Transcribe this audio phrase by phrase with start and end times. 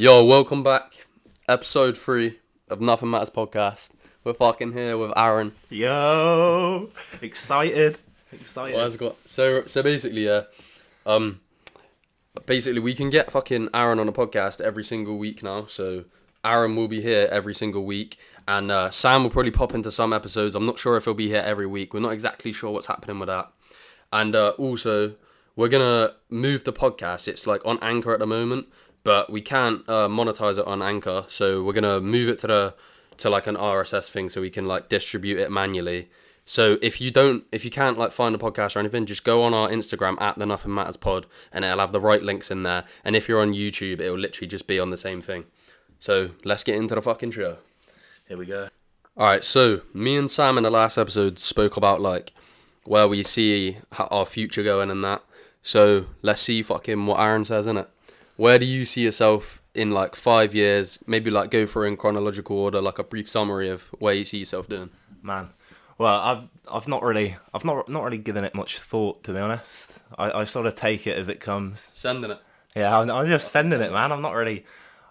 [0.00, 0.94] Yo, welcome back.
[1.46, 2.38] Episode three
[2.70, 3.90] of Nothing Matters podcast.
[4.24, 5.52] We're fucking here with Aaron.
[5.68, 6.88] Yo,
[7.20, 7.98] excited,
[8.32, 8.80] excited.
[8.80, 10.44] Has got so so basically, yeah.
[11.04, 11.42] Um,
[12.46, 15.66] basically we can get fucking Aaron on a podcast every single week now.
[15.66, 16.04] So
[16.42, 18.16] Aaron will be here every single week,
[18.48, 20.54] and uh, Sam will probably pop into some episodes.
[20.54, 21.92] I'm not sure if he'll be here every week.
[21.92, 23.52] We're not exactly sure what's happening with that.
[24.10, 25.16] And uh, also,
[25.56, 27.28] we're gonna move the podcast.
[27.28, 28.68] It's like on Anchor at the moment,
[29.04, 31.24] but we can't uh, monetize it on Anchor.
[31.28, 32.74] So we're gonna move it to the
[33.18, 36.08] to like an RSS thing, so we can like distribute it manually.
[36.44, 39.42] So if you don't, if you can't like find a podcast or anything, just go
[39.42, 42.62] on our Instagram at the Nothing Matters Pod, and it'll have the right links in
[42.62, 42.84] there.
[43.04, 45.44] And if you're on YouTube, it'll literally just be on the same thing.
[45.98, 47.58] So let's get into the fucking show.
[48.26, 48.68] Here we go.
[49.16, 52.32] All right, so me and Sam in the last episode spoke about like
[52.84, 55.22] where we see our future going and that.
[55.62, 57.88] So let's see fucking what Aaron says in it.
[58.40, 60.98] Where do you see yourself in like five years?
[61.06, 64.38] Maybe like go through in chronological order, like a brief summary of where you see
[64.38, 64.88] yourself doing.
[65.20, 65.50] Man,
[65.98, 69.38] well, I've I've not really I've not not really given it much thought to be
[69.38, 69.98] honest.
[70.16, 71.90] I, I sort of take it as it comes.
[71.92, 72.38] Sending it.
[72.74, 74.10] Yeah, I'm, I'm just sending it, man.
[74.10, 74.64] I'm not really.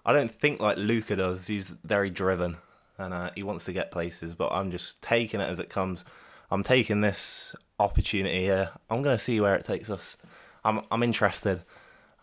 [0.08, 1.46] I don't think like Luca does.
[1.46, 2.58] He's very driven
[2.98, 6.04] and uh, he wants to get places, but I'm just taking it as it comes.
[6.50, 8.72] I'm taking this opportunity here.
[8.90, 10.18] I'm gonna see where it takes us.
[10.66, 11.62] I'm I'm interested.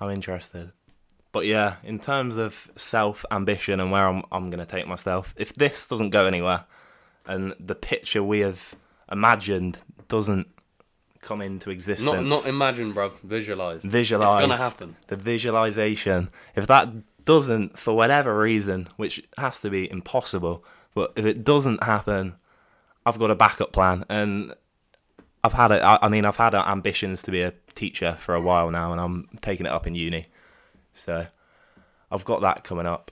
[0.00, 0.72] I'm interested.
[1.36, 5.52] But yeah, in terms of self ambition and where I'm I'm gonna take myself, if
[5.54, 6.64] this doesn't go anywhere,
[7.26, 8.74] and the picture we have
[9.12, 9.76] imagined
[10.08, 10.48] doesn't
[11.20, 13.20] come into existence, Not not imagine, bruv.
[13.20, 13.84] Visualize.
[13.84, 14.96] visualize It's gonna happen.
[15.08, 16.88] the visualization if that
[17.26, 20.64] doesn't for whatever reason which has to be impossible
[20.94, 22.34] but if it doesn't happen
[23.04, 24.54] i've got a backup plan and
[25.44, 28.70] i've had it I mean i've had ambitions to be a teacher for a while
[28.70, 30.28] now and i'm taking it up in uni
[30.96, 31.26] so
[32.10, 33.10] i've got that coming up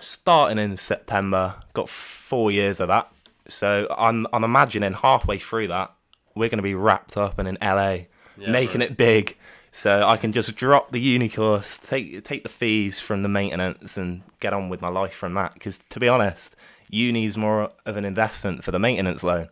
[0.00, 3.10] starting in september got four years of that
[3.48, 5.92] so i'm i'm imagining halfway through that
[6.34, 8.06] we're going to be wrapped up and in la Yeah,
[8.36, 8.86] making bro.
[8.86, 9.36] it big
[9.70, 13.96] so I can just drop the uni course, take take the fees from the maintenance,
[13.98, 15.52] and get on with my life from that.
[15.54, 16.56] Because to be honest,
[16.88, 19.48] uni's more of an investment for the maintenance loan.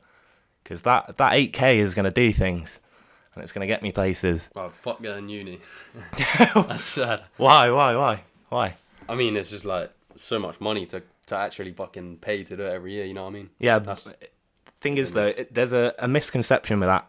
[0.65, 2.81] Because that that eight k is going to do things,
[3.37, 4.51] and it's going to get me places.
[4.55, 5.61] Wow, fuck going uni.
[6.55, 7.23] That's sad.
[7.37, 7.71] Why?
[7.71, 7.95] Why?
[7.95, 8.23] Why?
[8.49, 8.75] Why?
[9.09, 12.63] I mean, it's just like so much money to to actually fucking pay to do
[12.65, 13.05] it every year.
[13.05, 13.51] You know what I mean?
[13.59, 13.79] Yeah.
[13.79, 14.13] That's uh,
[14.81, 17.07] Thing is though, it, there's a, a misconception with that.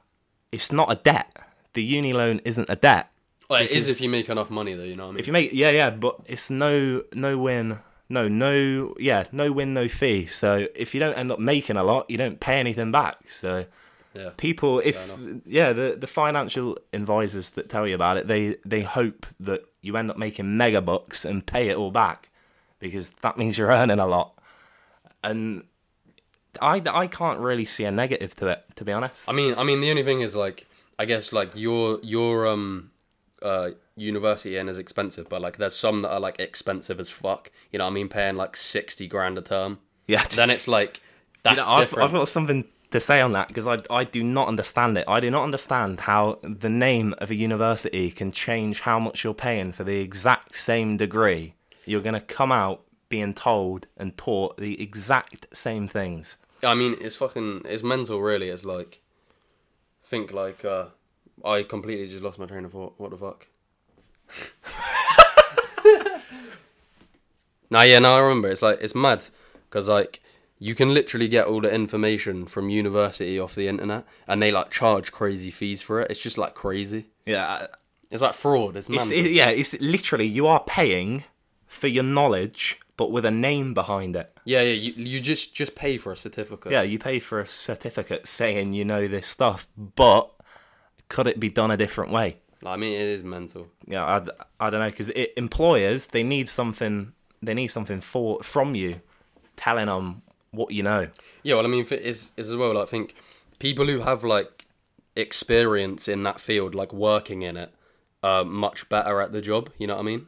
[0.52, 1.36] It's not a debt.
[1.74, 3.10] The uni loan isn't a debt.
[3.50, 4.84] well, it is if you make enough money, though.
[4.84, 5.20] You know what I mean?
[5.20, 7.80] If you make yeah yeah, but it's no no win.
[8.10, 10.28] No, no, yeah, no win, no fee.
[10.28, 13.18] So if you don't end up making a lot, you don't pay anything back.
[13.30, 13.66] So
[14.14, 14.32] yeah.
[14.38, 19.26] people, if yeah, the the financial advisors that tell you about it, they they hope
[19.40, 22.30] that you end up making mega bucks and pay it all back,
[22.80, 24.34] because that means you're earning a lot.
[25.24, 25.64] And
[26.62, 29.30] I I can't really see a negative to it, to be honest.
[29.30, 30.68] I mean, I mean, the only thing is like,
[30.98, 32.92] I guess like your your um
[33.42, 37.52] uh university end is expensive, but like there's some that are like expensive as fuck.
[37.72, 38.10] You know what I mean?
[38.10, 39.80] Paying like sixty grand a term.
[40.08, 41.02] yeah, Then it's like
[41.44, 42.06] that's You know, I've, different.
[42.06, 45.06] I've got something to say on that because I, I do not understand it.
[45.08, 49.34] I do not understand how the name of a university can change how much you're
[49.34, 51.54] paying for the exact same degree.
[51.86, 56.38] You're going to come out being told and taught the exact same things.
[56.64, 58.22] I mean, it's fucking it's mental.
[58.22, 59.02] Really, it's like
[60.04, 60.86] think like uh
[61.46, 62.96] I completely just lost my train of thought.
[62.98, 63.48] What the fuck?
[67.70, 68.50] nah, yeah, no, I remember.
[68.50, 69.24] It's like it's mad
[69.70, 70.22] because like
[70.60, 74.70] you can literally get all the information from university off the internet, and they like
[74.72, 76.10] charge crazy fees for it.
[76.12, 77.06] It's just like crazy.
[77.26, 77.68] Yeah,
[78.10, 78.76] It's like fraud.
[78.78, 81.24] It's it's, it- yeah, it's literally you are paying
[81.68, 84.32] for your knowledge, but with a name behind it.
[84.46, 84.74] yeah, yeah.
[84.74, 86.72] You you just just pay for a certificate.
[86.72, 90.32] Yeah, you pay for a certificate saying you know this stuff, but
[91.10, 92.38] could it be done a different way?
[92.66, 93.68] I mean, it is mental.
[93.86, 97.14] yeah, I, I don't know because employers they need something
[97.44, 99.02] they need something for from you,
[99.56, 100.22] telling them
[100.58, 101.08] what you know.
[101.44, 102.74] Yeah, well, I mean, is is as well.
[102.74, 103.16] Like, I think
[103.60, 104.66] people who have like
[105.16, 107.74] experience in that field, like working in it,
[108.24, 109.70] are much better at the job.
[109.78, 110.28] You know what I mean?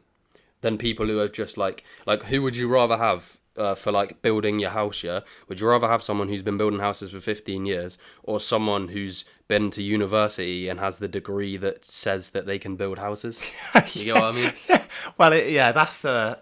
[0.62, 4.22] Than people who are just like like who would you rather have uh, for like
[4.22, 5.02] building your house?
[5.02, 8.88] Yeah, would you rather have someone who's been building houses for fifteen years, or someone
[8.88, 13.52] who's been to university and has the degree that says that they can build houses?
[13.94, 14.52] You get what I mean?
[15.18, 16.36] Well, it, yeah, that's uh,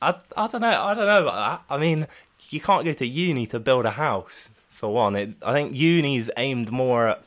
[0.00, 1.34] I, I don't know, I don't know about
[1.68, 1.74] that.
[1.74, 2.06] I mean,
[2.54, 5.16] you can't go to uni to build a house for one.
[5.16, 7.24] It, I think uni's aimed more at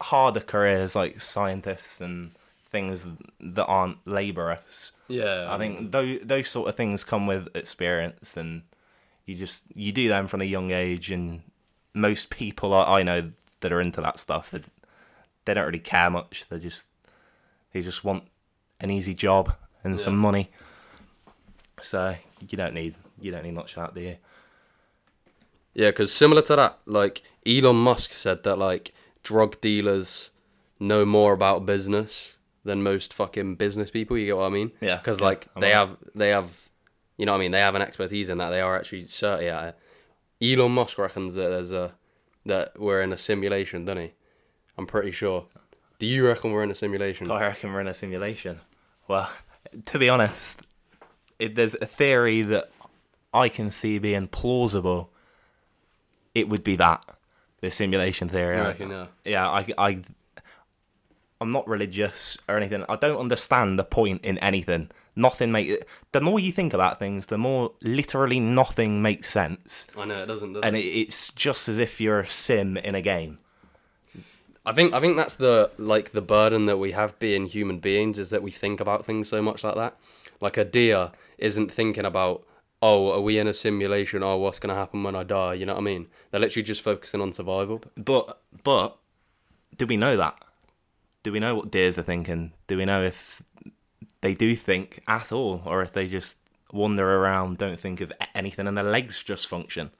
[0.00, 2.32] harder careers like scientists and
[2.70, 3.06] things
[3.40, 4.92] that aren't laborious.
[5.06, 8.62] Yeah, I think those those sort of things come with experience, and
[9.26, 11.12] you just you do them from a young age.
[11.12, 11.42] And
[11.94, 13.30] most people I I know
[13.60, 16.48] that are into that stuff, they don't really care much.
[16.48, 16.88] They just
[17.72, 18.24] they just want
[18.80, 19.54] an easy job
[19.84, 20.50] and some money.
[21.80, 24.16] So you don't need you don't need much of that, do you?
[25.74, 28.92] Yeah, because similar to that, like Elon Musk said that like
[29.22, 30.32] drug dealers
[30.80, 34.18] know more about business than most fucking business people.
[34.18, 34.72] You get what I mean?
[34.80, 35.86] Yeah, Because like I'm they aware.
[35.86, 36.68] have they have,
[37.16, 37.52] you know what I mean?
[37.52, 38.50] They have an expertise in that.
[38.50, 39.76] They are actually certain at
[40.40, 40.58] it.
[40.58, 41.94] Elon Musk reckons that there's a
[42.46, 44.12] that we're in a simulation, doesn't he?
[44.76, 45.46] I'm pretty sure.
[45.98, 47.30] Do you reckon we're in a simulation?
[47.30, 48.60] I reckon we're in a simulation.
[49.08, 49.30] Well,
[49.86, 50.62] to be honest,
[51.38, 52.70] it, there's a theory that
[53.32, 55.10] I can see being plausible.
[56.34, 57.04] It would be that
[57.60, 58.58] the simulation theory.
[58.58, 59.06] I- reckon, yeah.
[59.24, 60.00] yeah, I, I,
[61.40, 62.84] I'm not religious or anything.
[62.88, 64.90] I don't understand the point in anything.
[65.16, 65.84] Nothing make.
[66.12, 70.26] The more you think about things, the more literally nothing makes sense, I know it
[70.26, 70.52] doesn't.
[70.52, 70.80] Does and it?
[70.80, 73.38] it, it's just as if you're a sim in a game.
[74.64, 78.18] I think I think that's the like the burden that we have being human beings
[78.18, 79.96] is that we think about things so much like that.
[80.40, 82.44] Like a deer isn't thinking about
[82.82, 84.22] oh are we in a simulation?
[84.22, 85.54] Oh what's gonna happen when I die?
[85.54, 86.06] You know what I mean?
[86.30, 87.82] They're literally just focusing on survival.
[87.96, 88.96] But but
[89.76, 90.38] do we know that?
[91.22, 92.52] Do we know what deers are thinking?
[92.66, 93.42] Do we know if
[94.20, 96.38] they do think at all, or if they just
[96.72, 99.90] wander around, don't think of anything, and their legs just function?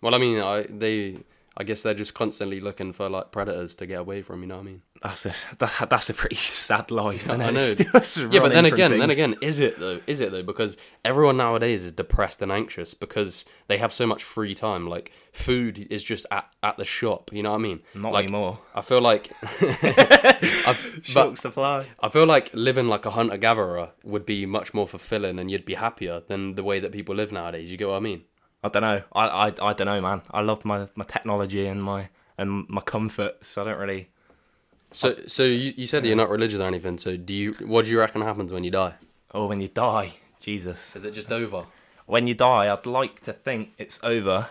[0.00, 1.18] Well, I mean, I they
[1.60, 4.40] I guess they're just constantly looking for like predators to get away from.
[4.40, 4.82] You know what I mean?
[5.02, 7.28] That's a that, that's a pretty sad life.
[7.28, 7.74] I know.
[8.30, 10.00] Yeah, but then again, then again, is it though?
[10.06, 10.42] Is it though?
[10.42, 14.88] Because everyone nowadays is depressed and anxious because they have so much free time.
[14.88, 17.30] Like food is just at, at the shop.
[17.30, 17.82] You know what I mean?
[17.94, 18.58] not like, anymore.
[18.74, 21.86] I feel like, I, Short supply.
[22.00, 25.66] I feel like living like a hunter gatherer would be much more fulfilling, and you'd
[25.66, 27.70] be happier than the way that people live nowadays.
[27.70, 28.22] You get what I mean?
[28.62, 29.02] I don't know.
[29.12, 30.22] I, I I don't know, man.
[30.30, 34.08] I love my, my technology and my and my comfort, so I don't really.
[34.92, 36.98] So, so you, you said that you're not religious or anything.
[36.98, 37.50] So, do you?
[37.60, 38.94] What do you reckon happens when you die?
[39.32, 40.96] Oh, when you die, Jesus.
[40.96, 41.64] Is it just over?
[42.10, 44.50] when you die, I'd like to think it's over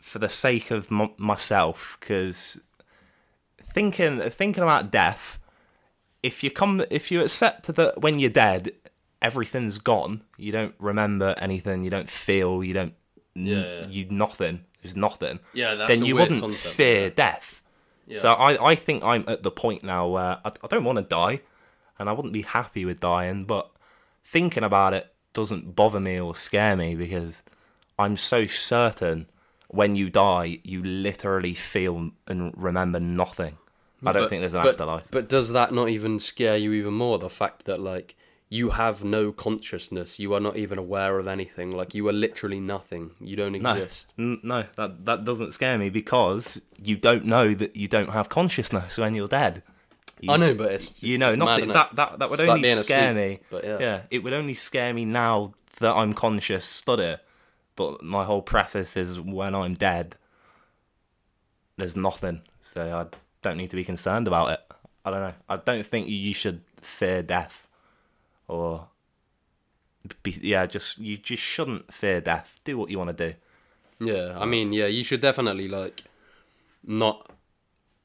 [0.00, 2.60] for the sake of m- myself, because
[3.60, 5.40] thinking thinking about death,
[6.22, 8.70] if you come, if you accept that when you're dead,
[9.20, 12.94] everything's gone, you don't remember anything, you don't feel, you don't,
[13.36, 13.86] Yeah, yeah.
[13.88, 15.40] you nothing, there's nothing.
[15.54, 17.14] Yeah, that's then a you wouldn't concept, fear yeah.
[17.14, 17.62] death.
[18.14, 21.02] So I, I think I'm at the point now where I, I don't want to
[21.04, 21.40] die,
[21.98, 23.68] and I wouldn't be happy with dying, but
[24.24, 27.42] thinking about it doesn't bother me or scare me because
[27.98, 29.26] I'm so certain
[29.68, 33.58] when you die, you literally feel and remember nothing.
[34.04, 35.04] I don't But- think there's an but, afterlife.
[35.10, 37.18] But does that not even scare you even more?
[37.18, 38.14] The fact that like
[38.48, 41.70] you have no consciousness, you are not even aware of anything.
[41.72, 43.10] Like you are literally nothing.
[43.20, 44.14] You don't exist.
[44.18, 48.28] N- no, that that doesn't scare me because you don't know that you don't have
[48.28, 49.62] consciousness when you're dead.
[50.20, 51.68] You, I know, but it's just, you know it's mad, nothing.
[51.68, 51.72] innit?
[51.74, 53.46] That that that would It's only being scare asleep, me.
[53.50, 53.78] But yeah.
[53.80, 57.20] Yeah, it would only scare me now that I'm conscious, here.
[57.74, 60.16] But my whole preface is when I'm dead,
[61.76, 62.40] there's nothing.
[62.62, 64.60] So I don't need to be concerned about it.
[65.04, 65.34] I don't know.
[65.48, 67.65] I don't think you should fear death,
[68.48, 68.88] or
[70.22, 72.60] be, yeah, just you just shouldn't fear death.
[72.64, 73.34] Do what you want to do.
[73.98, 76.04] Yeah, I mean, yeah, you should definitely like
[76.84, 77.30] not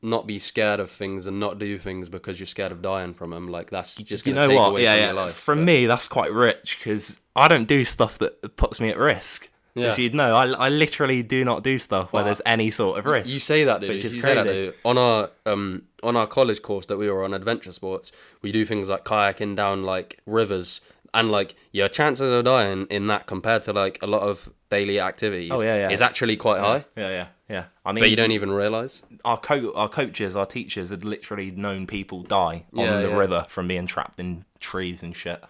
[0.01, 3.29] not be scared of things and not do things because you're scared of dying from
[3.29, 3.47] them.
[3.49, 4.69] Like that's just you know take what?
[4.69, 5.05] away Yeah, from yeah.
[5.05, 5.33] your life.
[5.33, 8.97] From But- me, that's quite rich because I don't do stuff that puts me at
[8.97, 9.49] risk.
[9.75, 10.03] As Yeah.
[10.03, 13.29] you'd know, I, I literally do not do stuff where there's any sort of risk.
[13.29, 13.89] You say that, dude.
[13.91, 14.65] which is you say that, crazy.
[14.65, 14.73] dude.
[14.85, 18.11] On our um on our college course that we were on, adventure sports,
[18.41, 20.81] we do things like kayaking down like rivers,
[21.13, 24.99] and like your chances of dying in that compared to like a lot of daily
[24.99, 25.89] activities, Oh, yeah, yeah.
[25.89, 26.85] is actually quite high.
[26.97, 27.65] yeah, yeah, yeah.
[27.85, 29.03] I mean, But you don't even realize.
[29.25, 33.67] our co- our coaches, our teachers had literally known people die on the river from
[33.67, 35.41] being trapped in trees and shit.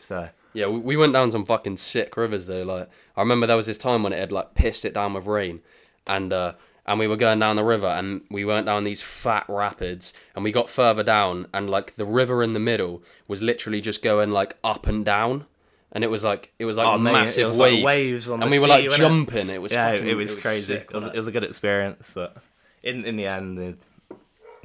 [0.00, 2.62] So Yeah, we, we went down some fucking sick rivers though.
[2.62, 5.26] Like I remember there was this time when it had like pissed it down with
[5.26, 5.60] rain,
[6.06, 6.54] and uh,
[6.86, 10.42] and we were going down the river and we went down these fat rapids and
[10.42, 14.30] we got further down and like the river in the middle was literally just going
[14.30, 15.46] like up and down.
[15.92, 18.42] And it was like it was like Oh, mate, it massive like waves, waves on
[18.42, 19.06] and we were like wasn't it?
[19.06, 19.50] jumping.
[19.50, 20.74] It was yeah, fucking, it was crazy.
[20.74, 22.36] sick, it, was, it was a good experience, but
[22.82, 23.78] in in the end, it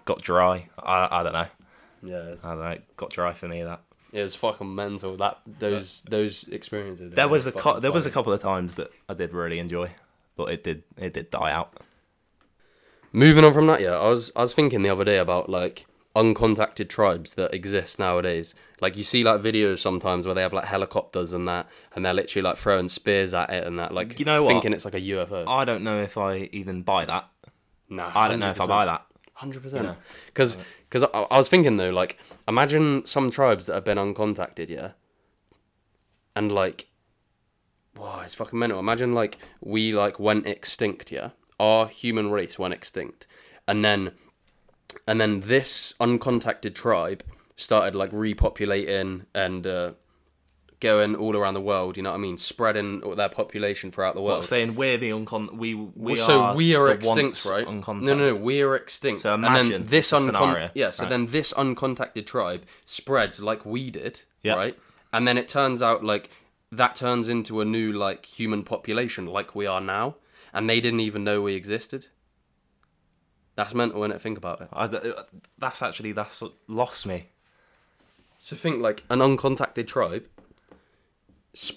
[0.06, 0.70] got dry.
[0.82, 1.48] I I don't know.
[2.01, 2.70] yeah, it was, I don't know.
[2.70, 3.82] It got dry for me that.
[4.14, 5.18] It was fucking mental.
[5.18, 7.14] That those those experiences.
[7.14, 9.92] There was a fucking there was a couple of times that I did really enjoy,
[10.36, 11.74] but it did it did die out.
[13.14, 15.86] Moving on from that, yeah, I was I was thinking the other day about like
[16.16, 18.56] uncontacted tribes that exist nowadays.
[18.82, 22.14] Like you see like videos sometimes where they have like helicopters and that, and they're
[22.14, 24.50] literally like throwing spears at it and that, like You know what?
[24.52, 25.48] thinking it's like a UFO.
[25.48, 27.30] I don't know if I even buy that.
[27.90, 29.06] nah, I don't know if I buy that.
[29.34, 29.96] Hundred percent.
[30.26, 32.17] Because uh, because I, I was thinking though, like
[32.48, 34.91] imagine some tribes that have been uncontacted, yeah,
[36.36, 36.88] and like,
[37.96, 38.79] wow, it's fucking mental.
[38.79, 43.27] Imagine like we like went extinct, yeah, our human race went extinct,
[43.67, 44.12] and then
[45.08, 47.24] and then this uncontacted tribe
[47.56, 49.91] started like repopulating and uh,
[50.79, 51.98] going all around the world.
[51.98, 52.38] You know what I mean?
[52.38, 54.38] Spreading their population throughout the world.
[54.38, 55.55] Not saying we're the uncon.
[55.55, 57.65] We we so are we are extinct, right?
[57.65, 58.01] Uncontact.
[58.01, 59.22] No, no, no, we are extinct.
[59.22, 60.91] So and imagine then this uncon- scenario, yeah.
[60.91, 61.10] So right.
[61.10, 64.55] then this uncontacted tribe spreads like we did, Yeah.
[64.55, 64.77] right?
[65.13, 66.29] And then it turns out like
[66.72, 70.15] that turns into a new like human population, like we are now,
[70.53, 72.07] and they didn't even know we existed.
[73.55, 74.22] That's mental, when it?
[74.22, 74.69] Think about it.
[74.72, 75.24] I d uh,
[75.57, 77.29] that's actually that's lost me.
[78.38, 80.27] So think like an uncontacted tribe,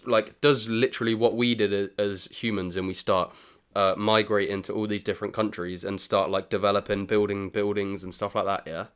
[0.06, 3.34] like does literally what we did as humans, and we start
[3.74, 8.34] uh, migrating to all these different countries and start like developing, building buildings and stuff
[8.34, 8.62] like that.
[8.66, 8.86] Yeah,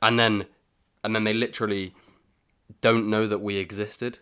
[0.00, 0.46] and then
[1.04, 1.94] and then they literally
[2.80, 4.18] don't know that we existed,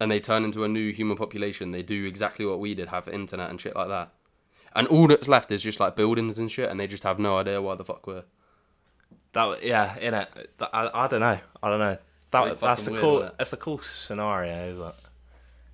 [0.00, 1.70] and they turn into a new human population.
[1.70, 4.12] They do exactly what we did, have internet and shit like that.
[4.74, 7.38] And all that's left is just like buildings and shit, and they just have no
[7.38, 8.24] idea why the fuck we're.
[9.32, 10.28] That yeah, in it.
[10.60, 11.38] I, I don't know.
[11.62, 11.96] I don't know.
[12.42, 13.30] Pretty That that's a weird, cool.
[13.38, 14.98] That's a cool scenario, but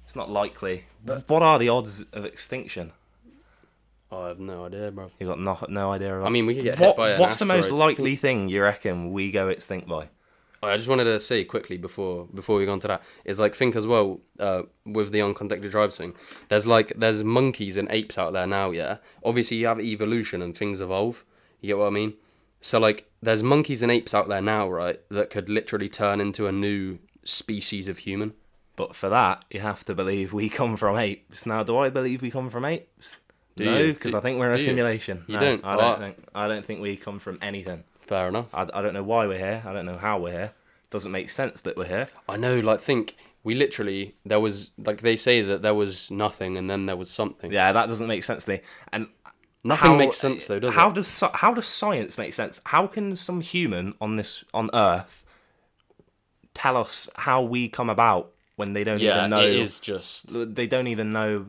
[0.04, 0.84] it's not likely.
[1.04, 2.92] But what are the odds of extinction?
[4.10, 5.10] I have no idea, bro.
[5.18, 6.16] You got no no idea.
[6.16, 8.62] About I mean, we could get hit by an what's the most likely thing you
[8.62, 10.08] reckon we go extinct by?
[10.64, 13.54] I just wanted to say quickly before before we go on to that is like
[13.54, 16.14] think as well uh, with the uncontacted tribes thing.
[16.48, 18.70] There's like there's monkeys and apes out there now.
[18.70, 21.24] Yeah, obviously you have evolution and things evolve.
[21.60, 22.14] You get what I mean?
[22.62, 25.00] So like there's monkeys and apes out there now, right?
[25.10, 28.32] That could literally turn into a new species of human.
[28.76, 31.44] But for that, you have to believe we come from apes.
[31.44, 33.18] Now, do I believe we come from apes?
[33.56, 34.68] Do no, because I think we're in a do you?
[34.70, 35.24] simulation.
[35.26, 35.64] You No, don't?
[35.64, 36.16] I don't think.
[36.34, 37.84] I don't think we come from anything.
[38.00, 38.46] Fair enough.
[38.54, 39.62] I, I don't know why we're here.
[39.66, 40.52] I don't know how we're here.
[40.88, 42.08] Doesn't make sense that we're here.
[42.28, 42.60] I know.
[42.60, 46.86] Like think we literally there was like they say that there was nothing and then
[46.86, 47.52] there was something.
[47.52, 48.60] Yeah, that doesn't make sense to me.
[48.92, 49.08] And
[49.64, 50.94] Nothing how- makes sense though, does how it?
[50.94, 52.60] does how does science make sense?
[52.66, 55.24] How can some human on this on Earth
[56.54, 59.40] tell us how we come about when they don't Yeah, even know?
[59.40, 61.46] it is just They don't even know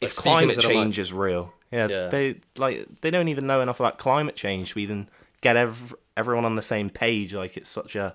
[0.00, 0.76] if climate to the mic.
[0.76, 1.52] change is real.
[1.70, 2.08] Yeah, Yeah.
[2.08, 5.08] they like they don't even know enough about climate change to even
[5.40, 7.32] get ev- everyone on the same page.
[7.32, 8.14] Like it's such a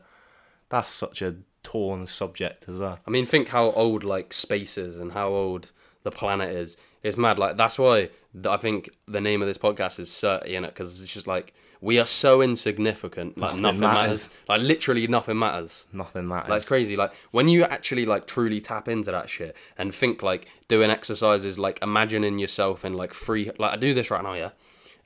[0.69, 2.99] that's such a torn subject as well.
[3.07, 5.71] I mean, think how old like space is and how old
[6.03, 6.77] the planet is.
[7.03, 7.39] It's mad.
[7.39, 8.09] Like that's why
[8.45, 11.53] I think the name of this podcast is Certy in it because it's just like
[11.79, 13.37] we are so insignificant.
[13.37, 14.29] Like Nothing nothing, matters.
[14.29, 14.29] matters.
[14.49, 15.85] Like literally nothing matters.
[15.93, 16.49] Nothing matters.
[16.49, 16.95] Like crazy.
[16.95, 21.57] Like when you actually like truly tap into that shit and think like doing exercises,
[21.57, 23.51] like imagining yourself in like three.
[23.57, 24.51] Like I do this right now, yeah.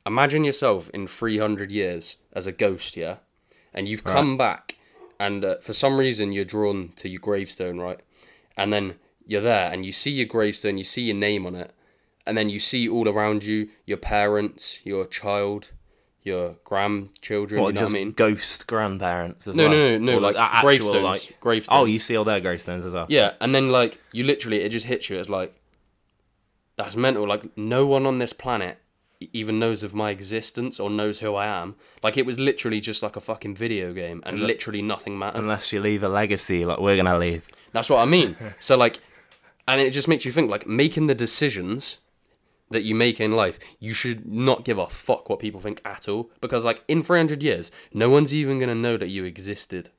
[0.05, 3.17] Imagine yourself in three hundred years as a ghost, yeah,
[3.71, 4.77] and you've come back,
[5.19, 7.99] and uh, for some reason you're drawn to your gravestone, right?
[8.57, 8.95] And then
[9.27, 11.71] you're there, and you see your gravestone, you see your name on it,
[12.31, 15.71] and then you see all around you your parents, your child,
[16.23, 17.61] your grandchildren.
[17.61, 18.11] What, you know just what I mean?
[18.13, 19.71] ghost grandparents as No, well?
[19.73, 21.77] no, no, no, Or like a- gravestones, gravestones.
[21.77, 23.05] Oh, you see all their gravestones as well.
[23.09, 25.19] Yeah, and then like you literally, it just hits you.
[25.19, 25.53] It's like
[26.77, 27.27] that's mental.
[27.27, 28.77] Like no one on this planet
[29.33, 31.75] even knows of my existence or knows who I am.
[32.01, 35.39] Like it was literally just like a fucking video game, and literally nothing mattered.
[35.39, 37.45] Unless you leave a legacy like we're gonna leave.
[37.73, 38.35] That's what I mean.
[38.59, 38.99] so like,
[39.67, 41.99] and it just makes you think like making the decisions
[42.71, 46.07] that you make in life, you should not give a fuck what people think at
[46.07, 46.31] all.
[46.41, 49.89] Because like in 300 years, no one's even gonna know that you existed.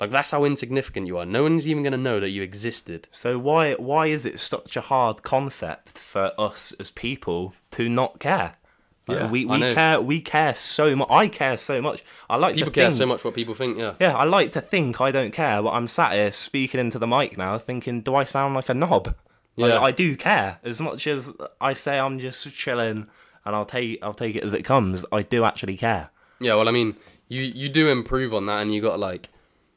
[0.00, 1.26] Like that's how insignificant you are.
[1.26, 3.08] No one's even gonna know that you existed.
[3.12, 8.18] So why why is it such a hard concept for us as people to not
[8.18, 8.56] care?
[9.06, 11.08] Like, Yeah, we we care we care so much.
[11.10, 12.04] I care so much.
[12.30, 13.78] I like People to care think, so much what people think.
[13.78, 13.94] Yeah.
[14.00, 17.06] Yeah, I like to think I don't care, but I'm sat here speaking into the
[17.06, 19.14] mic now, thinking, do I sound like a knob?
[19.56, 19.80] Like, Yeah.
[19.82, 21.30] I do care as much as
[21.60, 23.06] I say I'm just chilling
[23.44, 25.04] and I'll take I'll take it as it comes.
[25.12, 26.10] I do actually care.
[26.40, 26.96] Yeah, well, I mean,
[27.28, 29.28] you you do improve on that, and you got like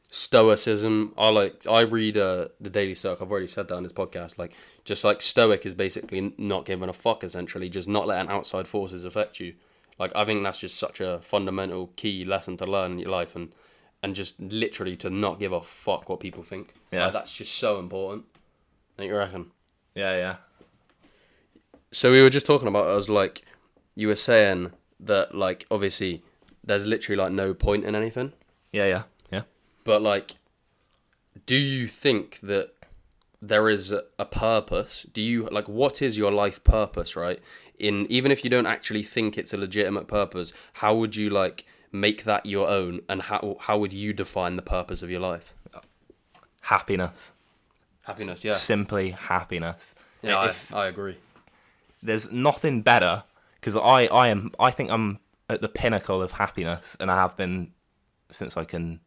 [0.08, 1.12] stoicism.
[1.18, 3.20] I like I read uh, the Daily Stoic.
[3.20, 4.38] I've already said that on this podcast.
[4.38, 4.52] Like,
[4.84, 7.22] just like stoic is basically not giving a fuck.
[7.24, 9.54] Essentially, just not letting outside forces affect you.
[9.98, 13.36] Like, I think that's just such a fundamental key lesson to learn in your life,
[13.36, 13.52] and
[14.02, 16.74] and just literally to not give a fuck what people think.
[16.92, 17.04] Yeah.
[17.04, 18.24] Like, that's just so important.
[18.96, 19.50] Don't you reckon?
[19.96, 20.36] Yeah, yeah.
[21.90, 23.42] So we were just talking about us like
[23.94, 26.22] you were saying that like obviously
[26.62, 28.32] there's literally like no point in anything.
[28.72, 29.42] Yeah, yeah, yeah.
[29.84, 30.36] But like,
[31.46, 32.74] do you think that
[33.40, 35.06] there is a, a purpose?
[35.10, 37.16] Do you like what is your life purpose?
[37.16, 37.40] Right.
[37.78, 41.64] In even if you don't actually think it's a legitimate purpose, how would you like
[41.90, 45.54] make that your own, and how how would you define the purpose of your life?
[46.60, 47.32] Happiness.
[48.06, 48.44] Happiness.
[48.44, 48.54] Yeah.
[48.54, 49.94] Simply happiness.
[50.22, 50.48] Yeah.
[50.48, 51.16] If I, I agree.
[52.02, 53.24] there's nothing better,
[53.60, 57.36] because I, I am, I think I'm at the pinnacle of happiness, and I have
[57.36, 57.72] been
[58.30, 59.00] since I can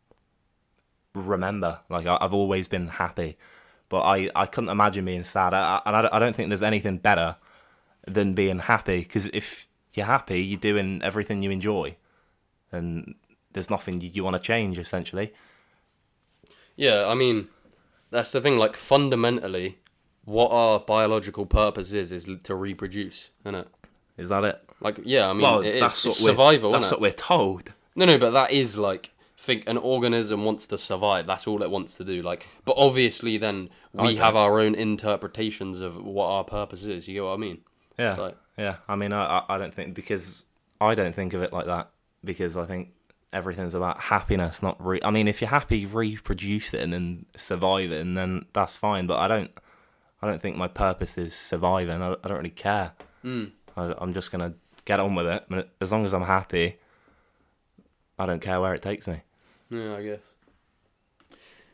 [1.13, 1.79] remember.
[1.89, 3.37] Like I, I've always been happy,
[3.89, 5.53] but I, I couldn't imagine being sad.
[5.53, 7.35] I, I, I don't think there's anything better
[8.07, 11.95] than being happy, because if you're happy, you're doing everything you enjoy,
[12.71, 13.15] and
[13.53, 15.33] there's nothing you, you want to change essentially.
[16.75, 17.49] Yeah, I mean,
[18.11, 18.57] that's the thing.
[18.57, 19.77] Like fundamentally,
[20.25, 23.67] what our biological purpose is is to reproduce, isn't it?
[24.17, 24.61] Is that it?
[24.81, 26.71] Like, yeah, I mean, Well, it is that's it's survival.
[26.71, 27.73] That's what we're told.
[27.95, 31.25] No, no, but that is like think an organism wants to survive.
[31.25, 32.21] That's all it wants to do.
[32.21, 34.15] Like, but obviously, then we Okay.
[34.15, 37.07] have our own interpretations of what our purpose is.
[37.07, 37.59] You get what I mean?
[37.97, 38.75] Yeah, It's like- yeah.
[38.87, 40.45] I mean, I- I don't think because
[40.81, 41.89] I don't think of it like that
[42.23, 42.89] because I think
[43.31, 44.83] everything's about happiness, not.
[44.83, 49.07] Re- I mean, if you're happy reproducing and surviving, then that's fine.
[49.07, 49.51] But I don't.
[50.21, 52.01] I don't think my purpose is surviving.
[52.01, 52.91] I, I don't really care.
[53.23, 53.51] Mm.
[53.77, 54.53] I, I'm just gonna
[54.85, 55.45] get on with it.
[55.49, 56.77] I mean, As long as I'm happy,
[58.17, 59.21] I don't care where it takes me.
[59.69, 60.19] Yeah, I guess.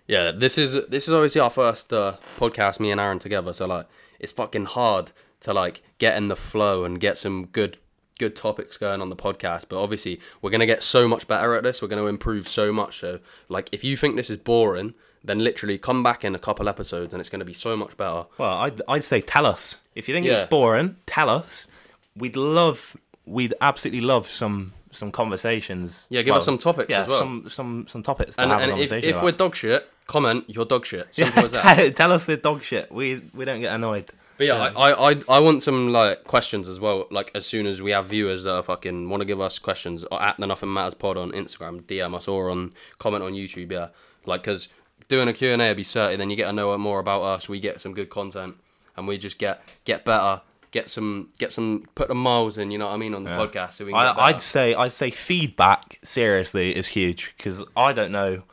[0.08, 3.54] Yeah, this is this is obviously our first uh, podcast, me and Aaron together.
[3.54, 3.88] So like,
[4.20, 7.78] it's fucking hard to like get in the flow and get some good
[8.20, 9.66] good topics going on the podcast.
[9.70, 11.82] But obviously, we're gonna get so much better at this.
[11.82, 13.00] We're gonna improve so much.
[13.00, 13.20] So
[13.50, 14.94] like, if you think this is boring,
[15.24, 18.26] then literally come back in a couple episodes, and it's gonna be so much better.
[18.38, 19.82] Well, I'd, I'd say tell us.
[19.96, 21.68] If you think it's boring, tell us.
[22.16, 22.96] We'd love,
[23.26, 26.08] we'd absolutely love some some conversations.
[26.10, 27.20] Yeah, give us some topics yeah, as well.
[27.20, 29.24] some some some topics to And, have and if, conversation if about.
[29.26, 31.08] we're dog shit, comment you're dog shit.
[31.14, 31.76] Simple yeah, as that.
[31.76, 32.92] tell, tell us the dog shit.
[32.92, 34.10] We we don't get annoyed.
[34.38, 37.08] But yeah, I, I, I, I want some like questions as well.
[37.10, 40.04] Like as soon as we have viewers that are fucking want to give us questions
[40.06, 43.72] or at the Nothing Matters Pod on Instagram, DM us or on comment on YouTube.
[43.72, 43.90] Yeah,
[44.26, 44.70] like because
[45.08, 46.20] doing a Q and A would be certain.
[46.20, 47.48] Then you get to know more about us.
[47.48, 48.56] We get some good content,
[48.98, 50.42] and we just get get better.
[50.72, 52.72] Get some get some put the miles in.
[52.72, 53.74] You know what I mean on the podcast.
[53.74, 58.44] So we I, I'd say I'd say feedback seriously is huge because I don't know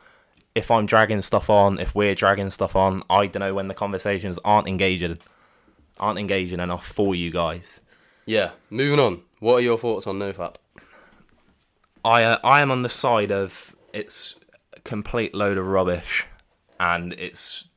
[0.55, 3.03] if I'm dragging stuff on, if we're dragging stuff on.
[3.09, 5.17] I don't know when the conversations aren't engaging,
[5.99, 7.81] aren't engaging enough for you guys.
[8.25, 8.51] yeah.
[8.69, 9.21] Moving on.
[9.39, 10.55] What are your thoughts on NoFap?
[12.05, 14.35] I uh, I am on the side of it's
[14.75, 16.25] a complete load of rubbish,
[16.79, 17.67] and it's